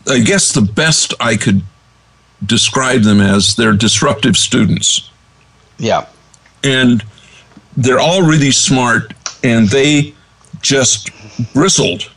[0.08, 1.64] I guess, the best I could
[2.46, 3.56] describe them as.
[3.56, 5.10] They're disruptive students
[5.78, 6.06] Yeah,
[6.64, 7.04] and
[7.78, 10.14] they're all really smart and they
[10.62, 11.10] just
[11.54, 12.10] bristled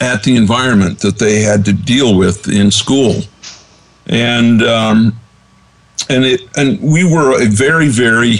[0.00, 3.22] at the environment that they had to deal with in school.
[4.06, 5.18] And um,
[6.08, 8.38] and it and we were a very very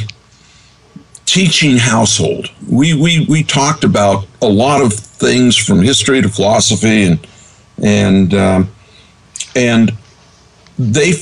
[1.26, 2.50] teaching household.
[2.68, 7.26] We we we talked about a lot of things from history to philosophy and
[7.82, 8.70] and um,
[9.54, 9.92] and
[10.78, 11.12] they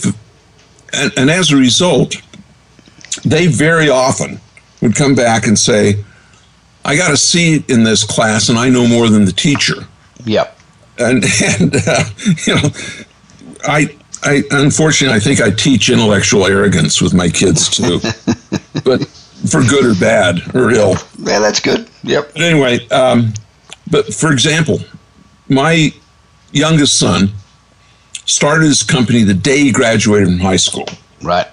[0.92, 2.16] and, and as a result
[3.26, 4.40] they very often
[4.80, 6.02] would come back and say,
[6.84, 9.86] I got a seat in this class and I know more than the teacher.
[10.24, 10.58] yep,
[10.98, 11.24] And,
[11.60, 12.04] and uh,
[12.46, 12.70] you know,
[13.64, 17.98] I, I, unfortunately, I think I teach intellectual arrogance with my kids too,
[18.84, 19.04] but
[19.50, 20.94] for good or bad or ill.
[21.18, 21.88] yeah, that's good.
[22.04, 23.34] Yep, But anyway, um,
[23.90, 24.78] but for example,
[25.48, 25.90] my
[26.52, 27.30] youngest son
[28.24, 30.86] started his company the day he graduated from high school.
[31.22, 31.46] right,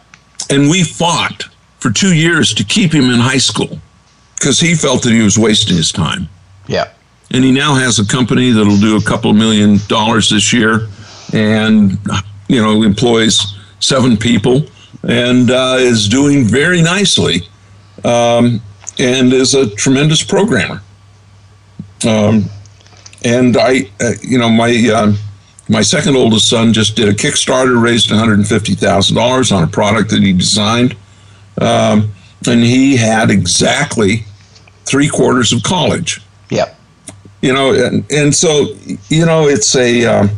[0.50, 1.46] And we fought
[1.84, 3.78] for two years to keep him in high school
[4.36, 6.30] because he felt that he was wasting his time.
[6.66, 6.94] Yeah.
[7.32, 10.88] And he now has a company that'll do a couple million dollars this year
[11.34, 11.98] and,
[12.48, 14.66] you know, employs seven people
[15.04, 17.42] and uh, is doing very nicely
[18.06, 18.62] um,
[18.98, 20.82] and is a tremendous programmer.
[22.08, 22.46] Um,
[23.26, 24.72] and I, uh, you know, my.
[24.88, 25.18] Um,
[25.70, 30.34] my second oldest son just did a Kickstarter, raised $150,000 on a product that he
[30.34, 30.94] designed.
[31.62, 32.12] Um,
[32.48, 34.26] and he had exactly
[34.86, 36.22] three quarters of college.
[36.50, 36.78] yep,
[37.42, 38.76] You know, and, and so,
[39.10, 40.30] you know, it's a, um,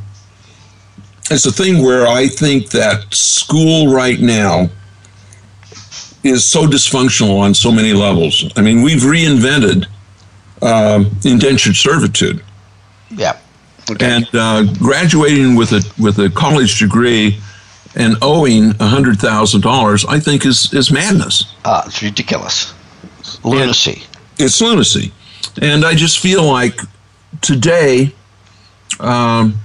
[1.31, 4.69] it's a thing where I think that school right now
[6.23, 8.45] is so dysfunctional on so many levels.
[8.55, 9.87] I mean, we've reinvented
[10.61, 12.43] um, indentured servitude
[13.09, 13.37] Yeah.
[13.91, 14.05] Okay.
[14.15, 17.39] and uh, graduating with a with a college degree
[17.95, 21.45] and owing hundred thousand dollars, I think is is madness.
[21.63, 22.73] Ah, it's ridiculous.
[23.43, 24.03] Lunacy.
[24.37, 25.13] It's lunacy,
[25.61, 26.79] and I just feel like
[27.41, 28.13] today,
[28.99, 29.59] um,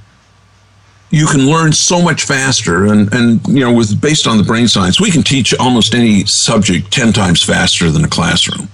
[1.11, 4.69] you can learn so much faster and, and you know with based on the brain
[4.69, 8.69] science we can teach almost any subject 10 times faster than a classroom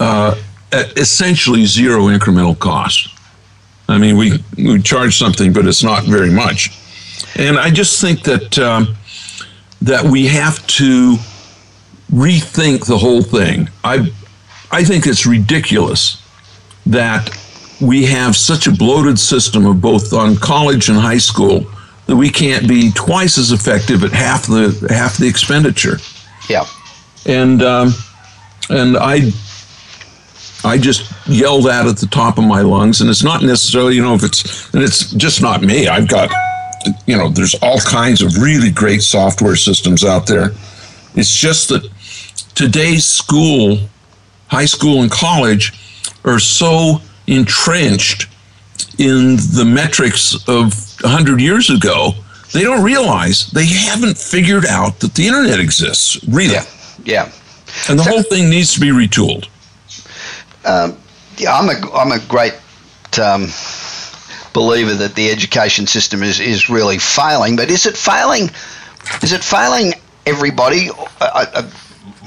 [0.00, 0.36] uh,
[0.72, 3.08] at essentially zero incremental cost
[3.88, 6.70] i mean we, we charge something but it's not very much
[7.38, 8.94] and i just think that um,
[9.80, 11.16] that we have to
[12.12, 14.10] rethink the whole thing i
[14.70, 16.22] i think it's ridiculous
[16.86, 17.30] that
[17.80, 21.66] we have such a bloated system of both on college and high school
[22.06, 25.98] that we can't be twice as effective at half the half the expenditure.
[26.48, 26.64] Yeah.
[27.26, 27.92] And um,
[28.70, 29.30] and I
[30.64, 34.02] I just yell that at the top of my lungs, and it's not necessarily you
[34.02, 35.86] know if it's and it's just not me.
[35.86, 36.30] I've got
[37.06, 40.50] you know there's all kinds of really great software systems out there.
[41.14, 41.88] It's just that
[42.54, 43.78] today's school,
[44.48, 45.72] high school and college,
[46.24, 48.28] are so entrenched
[48.98, 50.72] in the metrics of
[51.02, 52.12] 100 years ago,
[52.52, 56.54] they don't realize they haven't figured out that the internet exists, really.
[56.54, 56.64] Yeah.
[57.04, 57.32] yeah.
[57.88, 59.48] And the so, whole thing needs to be retooled.
[60.64, 60.96] Um,
[61.36, 62.54] yeah, I'm a, I'm a great
[63.22, 63.48] um,
[64.52, 68.50] believer that the education system is, is really failing, but is it failing?
[69.22, 69.94] Is it failing
[70.26, 70.90] everybody?
[71.20, 71.70] I, I,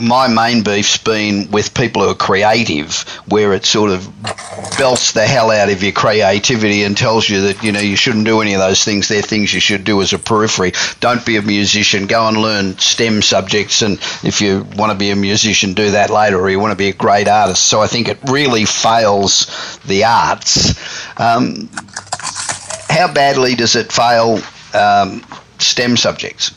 [0.02, 4.10] my main beef's been with people who are creative, where it sort of
[4.78, 8.26] belts the hell out of your creativity and tells you that you know you shouldn't
[8.26, 9.08] do any of those things.
[9.08, 10.74] They're things you should do as a periphery.
[11.00, 12.08] Don't be a musician.
[12.08, 16.10] Go and learn STEM subjects, and if you want to be a musician, do that
[16.10, 16.40] later.
[16.40, 17.66] Or you want to be a great artist.
[17.66, 21.20] So I think it really fails the arts.
[21.20, 21.70] Um,
[22.92, 24.40] how badly does it fail
[24.74, 25.26] um,
[25.60, 26.52] STEM subjects?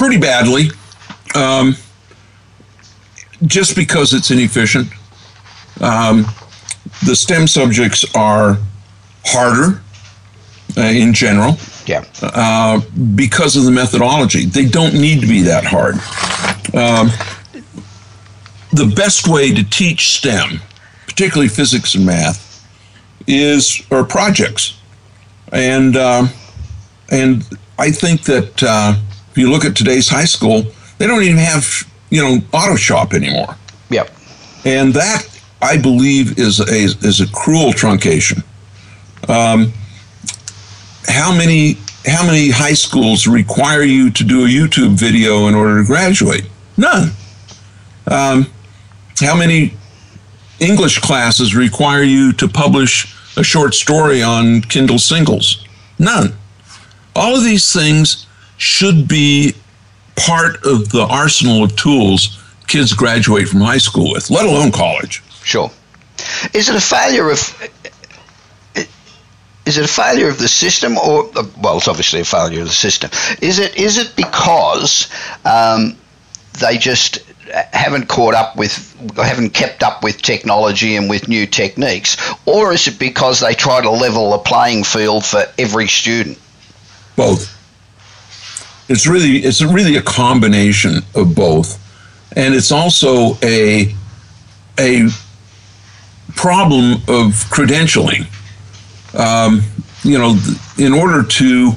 [0.00, 0.70] pretty badly,
[1.34, 1.76] um,
[3.44, 4.88] just because it's inefficient.
[5.82, 6.24] Um,
[7.04, 8.56] the STEM subjects are
[9.26, 9.82] harder
[10.78, 11.58] uh, in general.
[11.84, 12.06] Yeah.
[12.22, 12.80] Uh,
[13.14, 15.96] because of the methodology, they don't need to be that hard.
[16.74, 17.10] Um,
[18.72, 20.60] the best way to teach STEM,
[21.06, 22.49] particularly physics and math,
[23.30, 24.78] is or projects,
[25.52, 26.26] and uh,
[27.10, 27.44] and
[27.78, 28.94] I think that uh,
[29.30, 30.64] if you look at today's high school,
[30.98, 31.64] they don't even have,
[32.10, 33.56] you know, auto shop anymore.
[33.88, 34.10] Yep.
[34.64, 35.26] And that,
[35.62, 38.44] I believe, is a, is a cruel truncation.
[39.28, 39.72] Um,
[41.06, 45.80] how many how many high schools require you to do a YouTube video in order
[45.80, 46.44] to graduate?
[46.76, 47.10] None.
[48.06, 48.46] Um,
[49.18, 49.74] how many
[50.60, 55.66] English classes require you to publish a short story on Kindle singles?
[55.98, 56.34] None.
[57.14, 58.26] All of these things
[58.56, 59.54] should be
[60.16, 65.22] part of the arsenal of tools kids graduate from high school with, let alone college.
[65.42, 65.70] Sure.
[66.54, 67.70] Is it a failure of
[69.66, 72.74] is it a failure of the system or well it's obviously a failure of the
[72.74, 73.10] system
[73.40, 75.08] is it is it because
[75.44, 75.96] um,
[76.58, 77.18] they just
[77.72, 82.86] haven't caught up with haven't kept up with technology and with new techniques or is
[82.86, 86.38] it because they try to level the playing field for every student?
[87.16, 87.56] Both.
[88.88, 91.78] It's really it's really a combination of both,
[92.36, 93.94] and it's also a
[94.80, 95.08] a
[96.34, 98.26] problem of credentialing.
[99.14, 99.62] Um,
[100.02, 100.36] you know,
[100.76, 101.72] in order to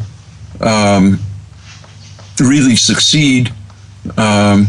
[0.62, 1.20] um,
[2.40, 3.54] really succeed,
[4.18, 4.68] um,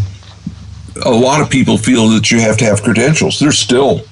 [1.05, 3.39] a lot of people feel that you have to have credentials.
[3.39, 4.03] They're still,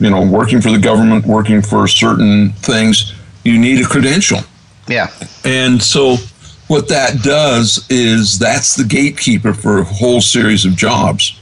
[0.00, 3.14] you know, working for the government, working for certain things.
[3.44, 4.40] You need a credential.
[4.88, 5.10] Yeah.
[5.44, 6.16] And so
[6.68, 11.40] what that does is that's the gatekeeper for a whole series of jobs,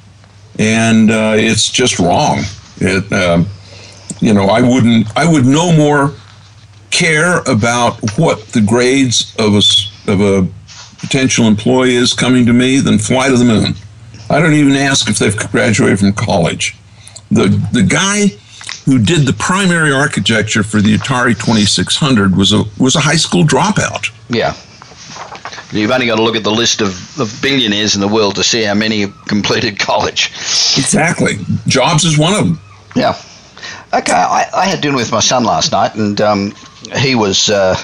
[0.59, 2.41] and uh, it's just wrong.
[2.77, 3.47] It, um,
[4.21, 6.13] you know, I wouldn't, I would no more
[6.91, 9.63] care about what the grades of a
[10.13, 10.49] of a
[11.05, 13.75] potential employee is coming to me than fly to the moon.
[14.31, 16.77] I don't even ask if they've graduated from college.
[17.31, 18.29] The the guy
[18.87, 23.45] who did the primary architecture for the Atari 2600 was a was a high school
[23.45, 24.11] dropout.
[24.29, 24.55] Yeah.
[25.73, 28.45] You've only got to look at the list of, of billionaires in the world to
[28.45, 30.31] see how many completed college.
[30.79, 31.39] Exactly.
[31.67, 32.61] Jobs is one of them.
[32.95, 33.21] Yeah.
[33.93, 36.55] Okay, I, I had dinner with my son last night, and um,
[36.97, 37.77] he was uh,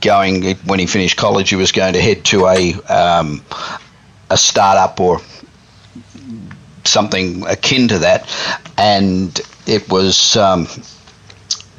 [0.00, 1.50] going when he finished college.
[1.50, 3.42] He was going to head to a um,
[4.30, 5.20] a startup or
[6.84, 8.28] something akin to that,
[8.76, 10.66] and it was um,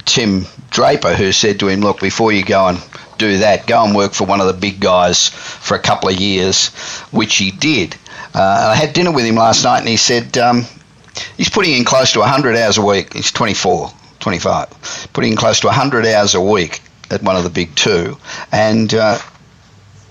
[0.06, 2.80] Tim Draper who said to him, "Look, before you go and
[3.18, 6.16] do that, go and work for one of the big guys for a couple of
[6.16, 6.70] years,
[7.12, 7.96] which he did.
[8.34, 10.66] Uh, I had dinner with him last night, and he said um,
[11.38, 13.14] he's putting in close to 100 hours a week.
[13.14, 16.82] He's 24, 25, putting in close to 100 hours a week
[17.12, 18.18] at one of the big two.
[18.52, 19.20] And uh,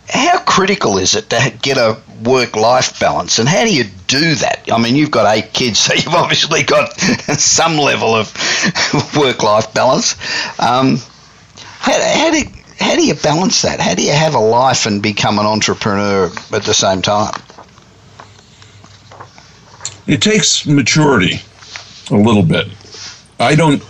[0.08, 4.34] how critical is it to get a work life balance and how do you do
[4.36, 4.68] that?
[4.72, 8.32] I mean, you've got eight kids, so you've obviously got some level of
[9.16, 10.14] work life balance.
[10.60, 10.98] Um,
[11.78, 12.42] how, how, do,
[12.78, 13.80] how do you balance that?
[13.80, 17.34] How do you have a life and become an entrepreneur at the same time?
[20.06, 21.40] It takes maturity
[22.10, 22.66] a little bit.
[23.38, 23.82] I don't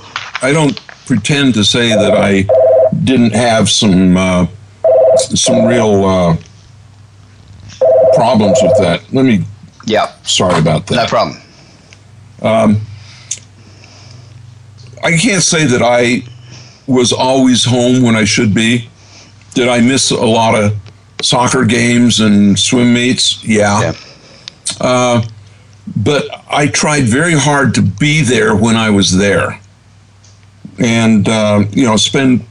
[0.42, 2.44] I don't pretend to say that I
[3.04, 4.46] didn't have some uh,
[5.16, 6.36] some real uh,
[8.14, 9.02] problems with that.
[9.12, 9.44] Let me.
[9.86, 10.12] Yeah.
[10.22, 10.94] Sorry about that.
[10.96, 11.40] No problem.
[12.42, 12.80] Um,
[15.02, 16.22] I can't say that I
[16.86, 18.88] was always home when I should be.
[19.54, 20.76] Did I miss a lot of
[21.22, 23.42] soccer games and swim meets?
[23.44, 23.80] Yeah.
[23.80, 23.94] yeah.
[24.80, 25.22] Uh,
[25.96, 29.60] but I tried very hard to be there when I was there,
[30.78, 32.46] and uh, you know, spend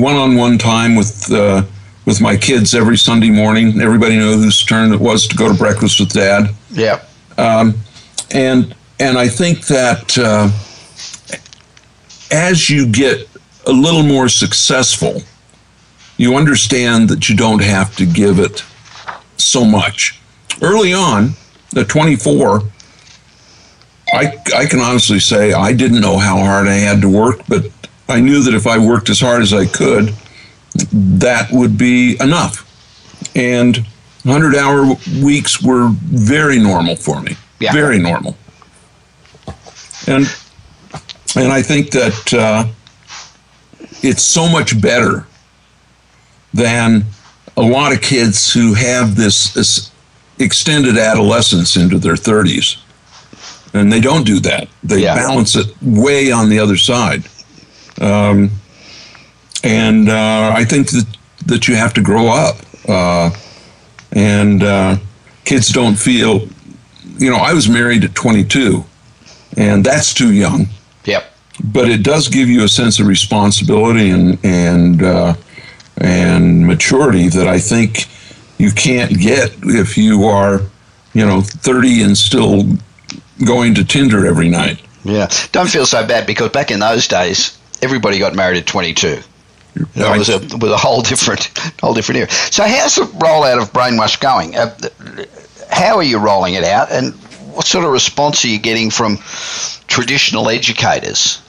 [0.00, 1.62] one-on-one time with uh,
[2.04, 3.80] with my kids every Sunday morning.
[3.80, 6.50] Everybody knew whose turn it was to go to breakfast with dad.
[6.70, 7.04] Yeah.
[7.38, 7.74] Um,
[8.32, 10.50] and and I think that uh,
[12.30, 13.28] as you get
[13.66, 15.22] a little more successful,
[16.16, 18.64] you understand that you don't have to give it
[19.36, 20.20] so much.
[20.62, 21.30] Early on,
[21.76, 22.62] at 24,
[24.14, 27.66] I, I can honestly say I didn't know how hard I had to work, but
[28.08, 30.14] I knew that if I worked as hard as I could,
[30.92, 32.62] that would be enough.
[33.34, 33.78] And
[34.22, 37.36] 100 hour weeks were very normal for me.
[37.58, 37.72] Yeah.
[37.72, 38.36] Very normal.
[40.06, 40.26] And
[41.36, 42.64] and I think that uh,
[44.02, 45.26] it's so much better
[46.54, 47.04] than
[47.56, 49.90] a lot of kids who have this, this
[50.38, 52.78] extended adolescence into their 30s.
[53.74, 54.68] And they don't do that.
[54.82, 55.14] They yeah.
[55.14, 57.24] balance it way on the other side.
[58.00, 58.50] Um,
[59.62, 61.06] and uh, I think that
[61.46, 62.56] that you have to grow up,
[62.88, 63.30] uh,
[64.12, 64.96] and uh,
[65.44, 66.48] kids don't feel.
[67.18, 68.84] You know, I was married at 22,
[69.56, 70.66] and that's too young.
[71.04, 71.24] Yep.
[71.64, 75.34] But it does give you a sense of responsibility and and uh,
[75.98, 78.06] and maturity that I think
[78.58, 80.62] you can't get if you are,
[81.12, 82.64] you know, 30 and still
[83.44, 84.80] going to Tinder every night.
[85.04, 89.20] Yeah, don't feel so bad because back in those days, everybody got married at 22.
[89.74, 91.50] You know, it was a, with a whole different,
[91.80, 92.30] whole different era.
[92.30, 94.56] So, how's the rollout of Brain Rush going?
[94.56, 94.74] Uh,
[95.70, 97.12] how are you rolling it out, and
[97.52, 99.18] what sort of response are you getting from
[99.86, 101.42] traditional educators?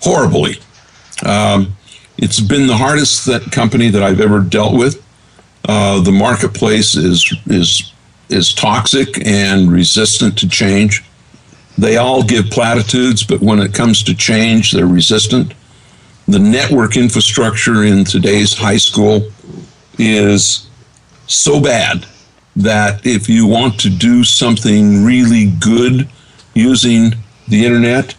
[0.00, 0.56] Horribly.
[1.24, 1.76] Um,
[2.18, 5.02] it's been the hardest that company that I've ever dealt with.
[5.66, 7.92] Uh, the marketplace is is
[8.28, 11.04] is toxic and resistant to change.
[11.78, 15.54] They all give platitudes, but when it comes to change, they're resistant
[16.28, 19.28] the network infrastructure in today's high school
[19.98, 20.68] is
[21.26, 22.06] so bad
[22.54, 26.08] that if you want to do something really good
[26.54, 27.14] using
[27.48, 28.14] the internet,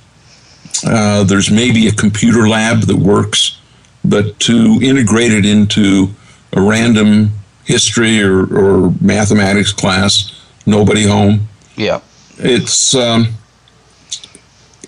[0.86, 3.60] uh, there's maybe a computer lab that works,
[4.04, 6.10] but to integrate it into
[6.54, 7.32] a random
[7.64, 11.48] history or, or mathematics class, nobody home.
[11.78, 12.02] Yeah,
[12.38, 13.34] it's um,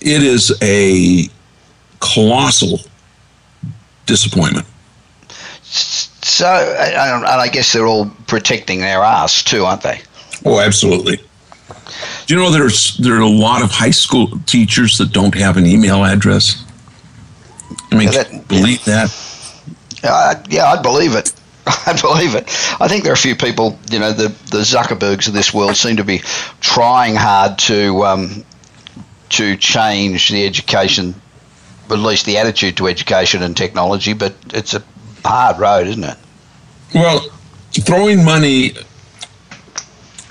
[0.05, 1.27] it is a
[1.99, 2.79] colossal
[4.05, 4.67] disappointment.
[5.63, 10.01] So, and I guess they're all protecting their ass too, aren't they?
[10.45, 11.17] Oh, absolutely.
[11.17, 15.57] Do you know there's there are a lot of high school teachers that don't have
[15.57, 16.63] an email address?
[17.91, 19.07] I mean, yeah, that, believe yeah.
[19.07, 19.61] that?
[20.03, 21.33] Uh, yeah, I'd believe it.
[21.87, 22.43] I'd believe it.
[22.79, 25.75] I think there are a few people, you know, the the Zuckerbergs of this world
[25.75, 26.19] seem to be
[26.59, 28.45] trying hard to um,
[29.29, 31.15] to change the education
[31.91, 34.83] at least the attitude to education and technology, but it's a
[35.23, 36.17] hard road, isn't it?
[36.93, 37.19] Well,
[37.71, 38.73] throwing money,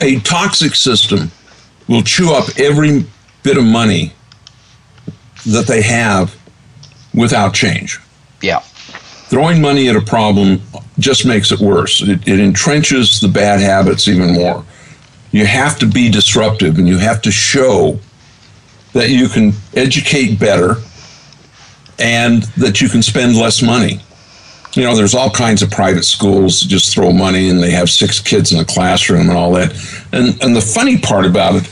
[0.00, 1.30] a toxic system
[1.88, 3.04] will chew up every
[3.42, 4.12] bit of money
[5.46, 6.34] that they have
[7.12, 8.00] without change.
[8.40, 8.60] Yeah.
[9.28, 10.60] Throwing money at a problem
[10.98, 12.02] just makes it worse.
[12.02, 14.64] It, it entrenches the bad habits even more.
[15.32, 17.98] You have to be disruptive and you have to show
[18.94, 20.76] that you can educate better
[21.98, 24.00] and that you can spend less money.
[24.72, 27.90] You know, there's all kinds of private schools that just throw money and they have
[27.90, 29.72] six kids in a classroom and all that.
[30.12, 31.70] And and the funny part about it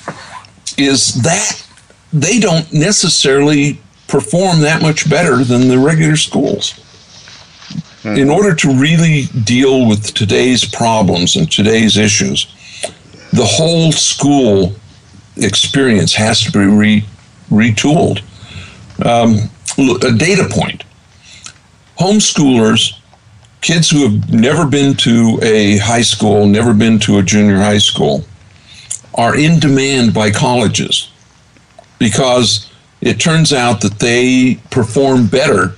[0.79, 1.67] is that
[2.13, 6.73] they don't necessarily perform that much better than the regular schools.
[8.03, 8.17] Hmm.
[8.17, 12.47] In order to really deal with today's problems and today's issues,
[13.33, 14.75] the whole school
[15.37, 17.05] experience has to be re-
[17.53, 18.23] retooled
[19.05, 20.85] um, a data point.
[21.99, 22.99] Homeschoolers,
[23.61, 27.79] kids who have never been to a high school, never been to a junior high
[27.79, 28.25] school,
[29.15, 31.11] are in demand by colleges
[31.99, 35.77] because it turns out that they perform better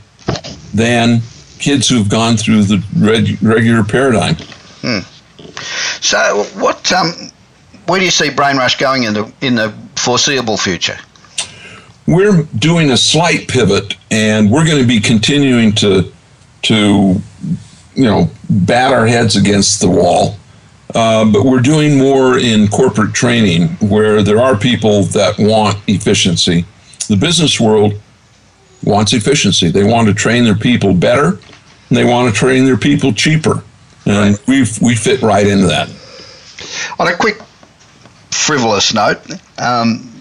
[0.72, 1.20] than
[1.58, 4.36] kids who've gone through the reg- regular paradigm.
[4.82, 5.00] Hmm.
[6.00, 7.12] So, what um,
[7.86, 10.98] where do you see Brain Rush going in the in the foreseeable future?
[12.06, 16.12] We're doing a slight pivot, and we're going to be continuing to
[16.62, 17.20] to
[17.94, 20.36] you know bat our heads against the wall.
[20.94, 26.64] Uh, but we're doing more in corporate training where there are people that want efficiency.
[27.08, 28.00] The business world
[28.84, 29.70] wants efficiency.
[29.70, 31.28] They want to train their people better,
[31.88, 33.64] and they want to train their people cheaper.
[34.06, 35.88] And we we fit right into that.
[36.98, 37.40] On a quick
[38.30, 39.18] frivolous note,
[39.58, 40.13] um,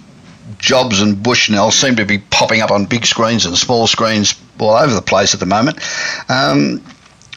[0.57, 4.75] Jobs and Bushnell seem to be popping up on big screens and small screens all
[4.75, 5.79] over the place at the moment.
[6.29, 6.83] Um,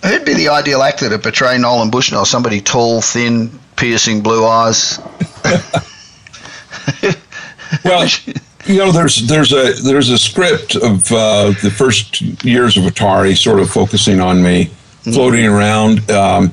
[0.05, 2.25] who'd be the ideal actor to portray Nolan Bushnell?
[2.25, 4.99] Somebody tall, thin, piercing blue eyes.
[7.85, 8.09] well,
[8.67, 13.37] you know, there's there's a there's a script of uh, the first years of Atari,
[13.37, 15.13] sort of focusing on me, mm-hmm.
[15.13, 16.11] floating around.
[16.11, 16.51] Um,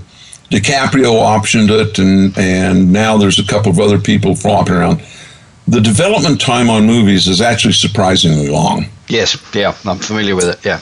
[0.51, 5.01] DiCaprio optioned it, and and now there's a couple of other people flopping around.
[5.67, 8.87] The development time on movies is actually surprisingly long.
[9.07, 10.65] Yes, yeah, I'm familiar with it.
[10.65, 10.79] Yeah.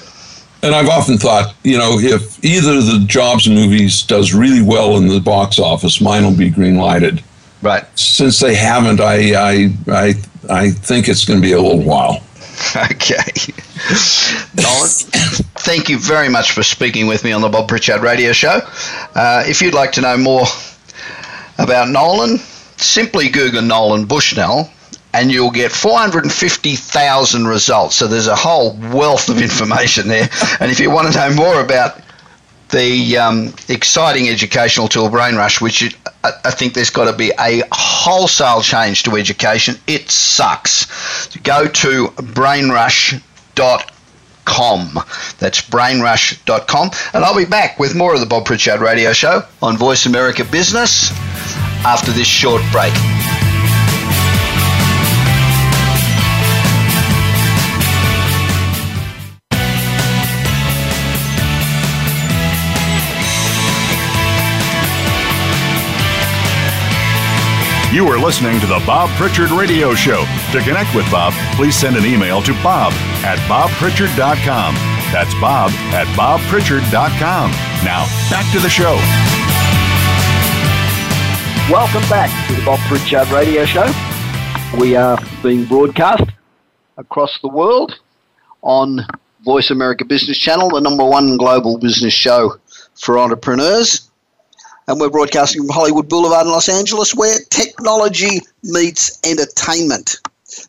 [0.64, 5.08] And I've often thought, you know, if either the Jobs movies does really well in
[5.08, 7.24] the box office, mine will be green lighted.
[7.62, 7.86] Right.
[7.98, 10.14] Since they haven't, I I I
[10.50, 12.24] I think it's going to be a little while.
[12.76, 13.32] Okay.
[14.56, 14.90] Nolan,
[15.58, 18.60] thank you very much for speaking with me on the Bob Pritchard Radio Show.
[19.16, 20.46] Uh, if you'd like to know more
[21.58, 22.38] about Nolan,
[22.84, 24.70] simply Google Nolan Bushnell
[25.14, 27.96] and you'll get 450,000 results.
[27.96, 30.30] So there's a whole wealth of information there.
[30.60, 32.00] And if you want to know more about
[32.70, 37.18] the um, exciting educational tool Brain Rush, which it, I, I think there's got to
[37.18, 39.76] be a wholesale change to education.
[39.88, 41.28] It sucks.
[41.38, 43.20] Go to brainrush.com.
[45.40, 46.92] That's brainrush.com.
[47.14, 50.46] And I'll be back with more of the Bob Pritchard Radio Show on Voice America
[50.46, 51.12] Business
[51.86, 52.94] after this short break.
[67.94, 70.24] You are listening to the Bob Pritchard Radio Show.
[70.54, 72.94] To connect with Bob, please send an email to bob
[73.26, 74.76] at bobpritchard.com.
[75.12, 77.52] That's bob at bobpritchard.com.
[77.84, 79.41] Now, back to the show.
[81.70, 83.86] Welcome back to the Bob Pritchard Radio Show.
[84.78, 86.24] We are being broadcast
[86.98, 87.98] across the world
[88.62, 89.06] on
[89.46, 92.58] Voice America Business Channel, the number one global business show
[92.96, 94.10] for entrepreneurs.
[94.88, 100.18] And we're broadcasting from Hollywood Boulevard in Los Angeles, where technology meets entertainment.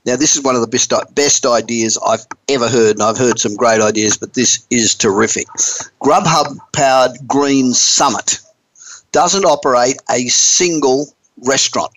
[0.06, 3.40] Now, this is one of the best, best ideas I've ever heard, and I've heard
[3.40, 5.48] some great ideas, but this is terrific.
[6.00, 8.40] Grubhub powered Green Summit
[9.12, 11.92] doesn't operate a single restaurant,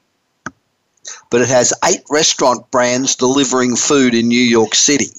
[1.30, 5.12] but it has eight restaurant brands delivering food in New York City.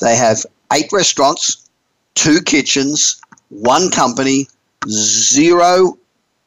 [0.00, 1.68] They have eight restaurants,
[2.14, 4.48] two kitchens, one company,
[4.88, 5.96] zero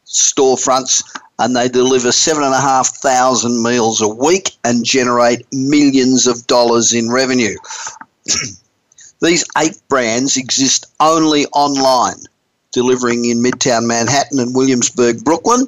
[0.06, 1.04] storefronts,
[1.40, 6.46] and they deliver seven and a half thousand meals a week and generate millions of
[6.48, 7.56] dollars in revenue.
[9.22, 12.26] These eight brands exist only online
[12.76, 15.66] delivering in Midtown Manhattan and Williamsburg, Brooklyn.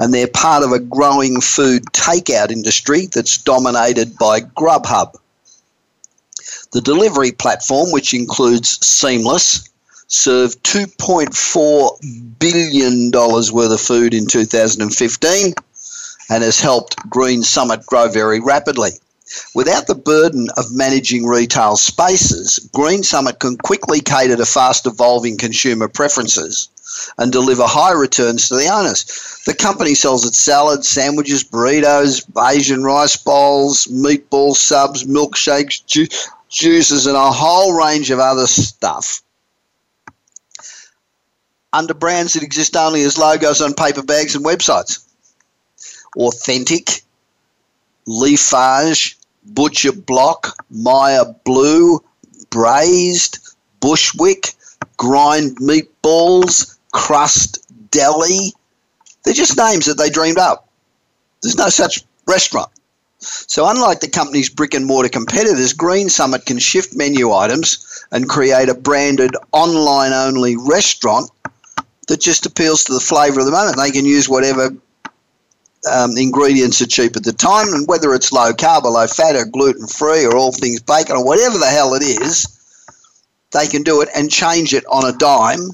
[0.00, 5.14] And they're part of a growing food takeout industry that's dominated by Grubhub.
[6.72, 9.68] The delivery platform, which includes Seamless,
[10.06, 15.52] served $2.4 billion worth of food in 2015
[16.30, 18.92] and has helped Green Summit grow very rapidly.
[19.54, 25.36] Without the burden of managing retail spaces, Green Summit can quickly cater to fast evolving
[25.36, 26.68] consumer preferences
[27.18, 29.04] and deliver high returns to the owners.
[29.46, 36.08] The company sells its salads, sandwiches, burritos, Asian rice bowls, meatball subs, milkshakes, ju-
[36.48, 39.22] juices, and a whole range of other stuff
[41.72, 45.04] under brands that exist only as logos on paper bags and websites.
[46.16, 47.02] Authentic,
[48.06, 52.02] Leafage, Butcher Block, Maya Blue,
[52.50, 53.38] Braised,
[53.80, 54.54] Bushwick,
[54.96, 57.58] Grind Meatballs, Crust
[57.90, 58.52] Deli.
[59.24, 60.68] They're just names that they dreamed up.
[61.42, 62.70] There's no such restaurant.
[63.20, 68.28] So, unlike the company's brick and mortar competitors, Green Summit can shift menu items and
[68.28, 71.30] create a branded online only restaurant
[72.06, 73.76] that just appeals to the flavour of the moment.
[73.76, 74.70] They can use whatever
[75.90, 79.36] um, ingredients are cheap at the time, and whether it's low carb or low fat
[79.36, 82.46] or gluten free or all things bacon or whatever the hell it is,
[83.52, 85.70] they can do it and change it on a dime.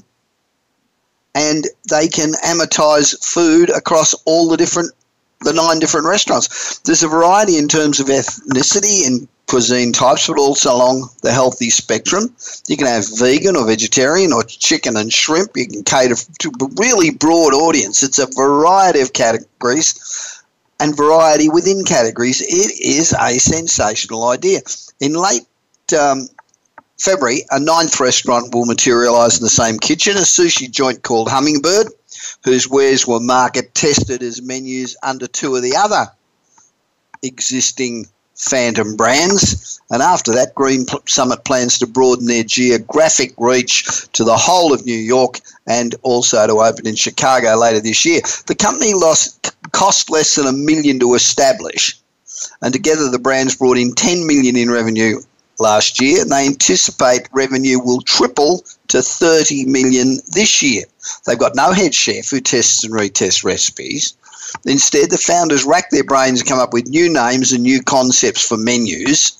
[1.33, 4.93] And they can amortize food across all the different,
[5.41, 6.79] the nine different restaurants.
[6.79, 11.69] There's a variety in terms of ethnicity and cuisine types, but also along the healthy
[11.69, 12.33] spectrum.
[12.67, 15.51] You can have vegan or vegetarian or chicken and shrimp.
[15.55, 18.01] You can cater to a really broad audience.
[18.01, 20.41] It's a variety of categories
[20.79, 22.41] and variety within categories.
[22.41, 24.61] It is a sensational idea.
[24.99, 25.45] In late
[25.97, 26.27] um,
[26.99, 31.87] February, a ninth restaurant will materialise in the same kitchen, a sushi joint called Hummingbird,
[32.43, 36.07] whose wares were market tested as menus under two of the other
[37.23, 39.79] existing Phantom brands.
[39.89, 44.85] And after that, Green Summit plans to broaden their geographic reach to the whole of
[44.85, 48.21] New York and also to open in Chicago later this year.
[48.47, 51.97] The company lost cost less than a million to establish,
[52.61, 55.21] and together the brands brought in 10 million in revenue
[55.59, 60.83] last year, and they anticipate revenue will triple to 30 million this year.
[61.25, 64.13] They've got no head chef who tests and retests recipes.
[64.65, 68.47] Instead, the founders rack their brains and come up with new names and new concepts
[68.47, 69.33] for menus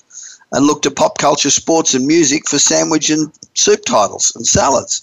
[0.52, 5.02] and looked to pop culture, sports, and music for sandwich and soup titles and salads.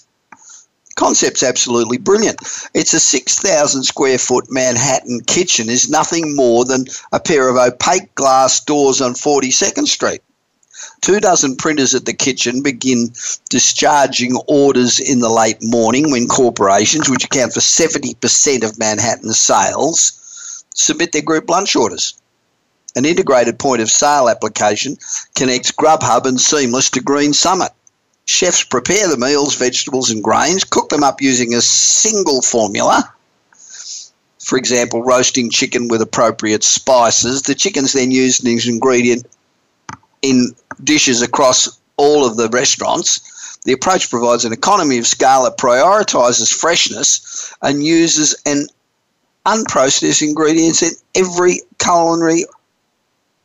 [0.96, 2.38] Concept's absolutely brilliant.
[2.72, 8.14] It's a 6,000 square foot Manhattan kitchen is nothing more than a pair of opaque
[8.14, 10.22] glass doors on 42nd Street.
[11.00, 13.12] Two dozen printers at the kitchen begin
[13.50, 20.64] discharging orders in the late morning when corporations, which account for 70% of Manhattan's sales,
[20.74, 22.14] submit their group lunch orders.
[22.96, 24.96] An integrated point of sale application
[25.34, 27.72] connects Grubhub and Seamless to Green Summit.
[28.26, 33.12] Chefs prepare the meals, vegetables, and grains, cook them up using a single formula.
[34.38, 37.42] For example, roasting chicken with appropriate spices.
[37.42, 39.26] The chicken's then used as an ingredient
[40.24, 43.58] in dishes across all of the restaurants.
[43.64, 48.68] The approach provides an economy of scale that prioritizes freshness and uses an
[49.46, 52.46] unprocessed ingredients in every culinary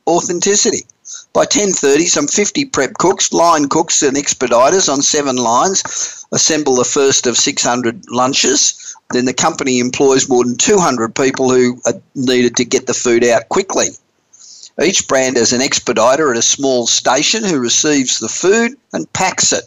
[0.07, 0.85] authenticity.
[1.33, 5.83] By 10:30, some 50 prep cooks, line cooks, and expediters on seven lines
[6.31, 8.95] assemble the first of 600 lunches.
[9.11, 13.25] Then the company employs more than 200 people who are needed to get the food
[13.25, 13.89] out quickly.
[14.81, 19.51] Each brand has an expediter at a small station who receives the food and packs
[19.51, 19.65] it.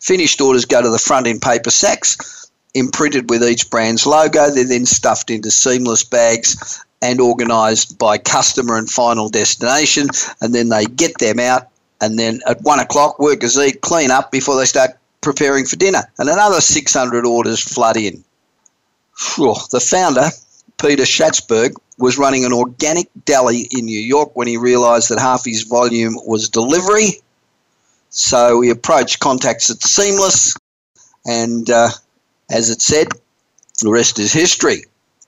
[0.00, 4.50] Finished orders go to the front in paper sacks, imprinted with each brand's logo.
[4.50, 10.08] They're then stuffed into seamless bags and organised by customer and final destination.
[10.40, 11.68] And then they get them out.
[12.00, 16.02] And then at one o'clock, workers eat, clean up before they start preparing for dinner.
[16.18, 18.24] And another 600 orders flood in.
[19.36, 20.30] Whew, the founder,
[20.78, 25.44] Peter Schatzberg, was running an organic deli in New York when he realized that half
[25.44, 27.20] his volume was delivery.
[28.10, 30.56] So he approached contacts at Seamless,
[31.26, 31.90] and uh,
[32.50, 33.08] as it said,
[33.80, 34.84] the rest is history.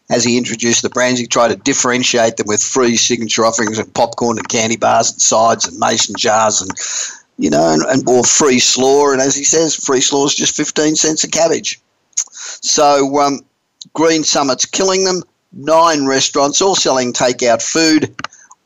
[0.08, 3.92] As he introduced the brands, he tried to differentiate them with free signature offerings of
[3.92, 6.70] popcorn and candy bars and sides and mason jars and,
[7.38, 9.10] you know, and, and or free slaw.
[9.10, 11.80] And as he says, free slaw is just 15 cents a cabbage.
[12.30, 13.40] So um,
[13.94, 15.24] Green Summit's killing them
[15.56, 18.14] nine restaurants, all selling takeout food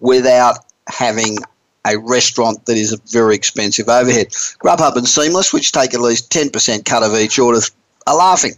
[0.00, 1.38] without having
[1.86, 4.28] a restaurant that is a very expensive overhead.
[4.28, 7.60] Grubhub and Seamless, which take at least 10% cut of each order,
[8.06, 8.54] are laughing.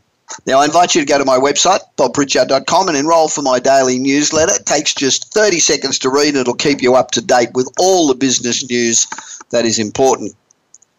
[0.46, 3.98] Now, I invite you to go to my website, bobpritchard.com, and enroll for my daily
[3.98, 4.54] newsletter.
[4.54, 7.70] It takes just 30 seconds to read, and it'll keep you up to date with
[7.78, 9.06] all the business news
[9.50, 10.34] that is important.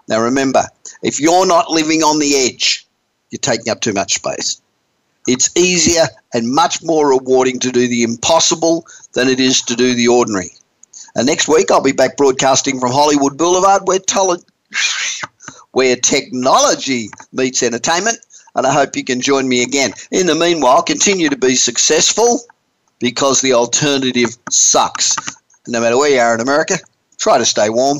[0.07, 0.63] Now, remember,
[1.01, 2.85] if you're not living on the edge,
[3.31, 4.61] you're taking up too much space.
[5.27, 9.93] It's easier and much more rewarding to do the impossible than it is to do
[9.93, 10.51] the ordinary.
[11.15, 14.43] And next week, I'll be back broadcasting from Hollywood Boulevard, where, tele-
[15.71, 18.17] where technology meets entertainment.
[18.55, 19.93] And I hope you can join me again.
[20.11, 22.41] In the meanwhile, continue to be successful
[22.99, 25.15] because the alternative sucks.
[25.67, 26.77] No matter where you are in America,
[27.17, 27.99] try to stay warm.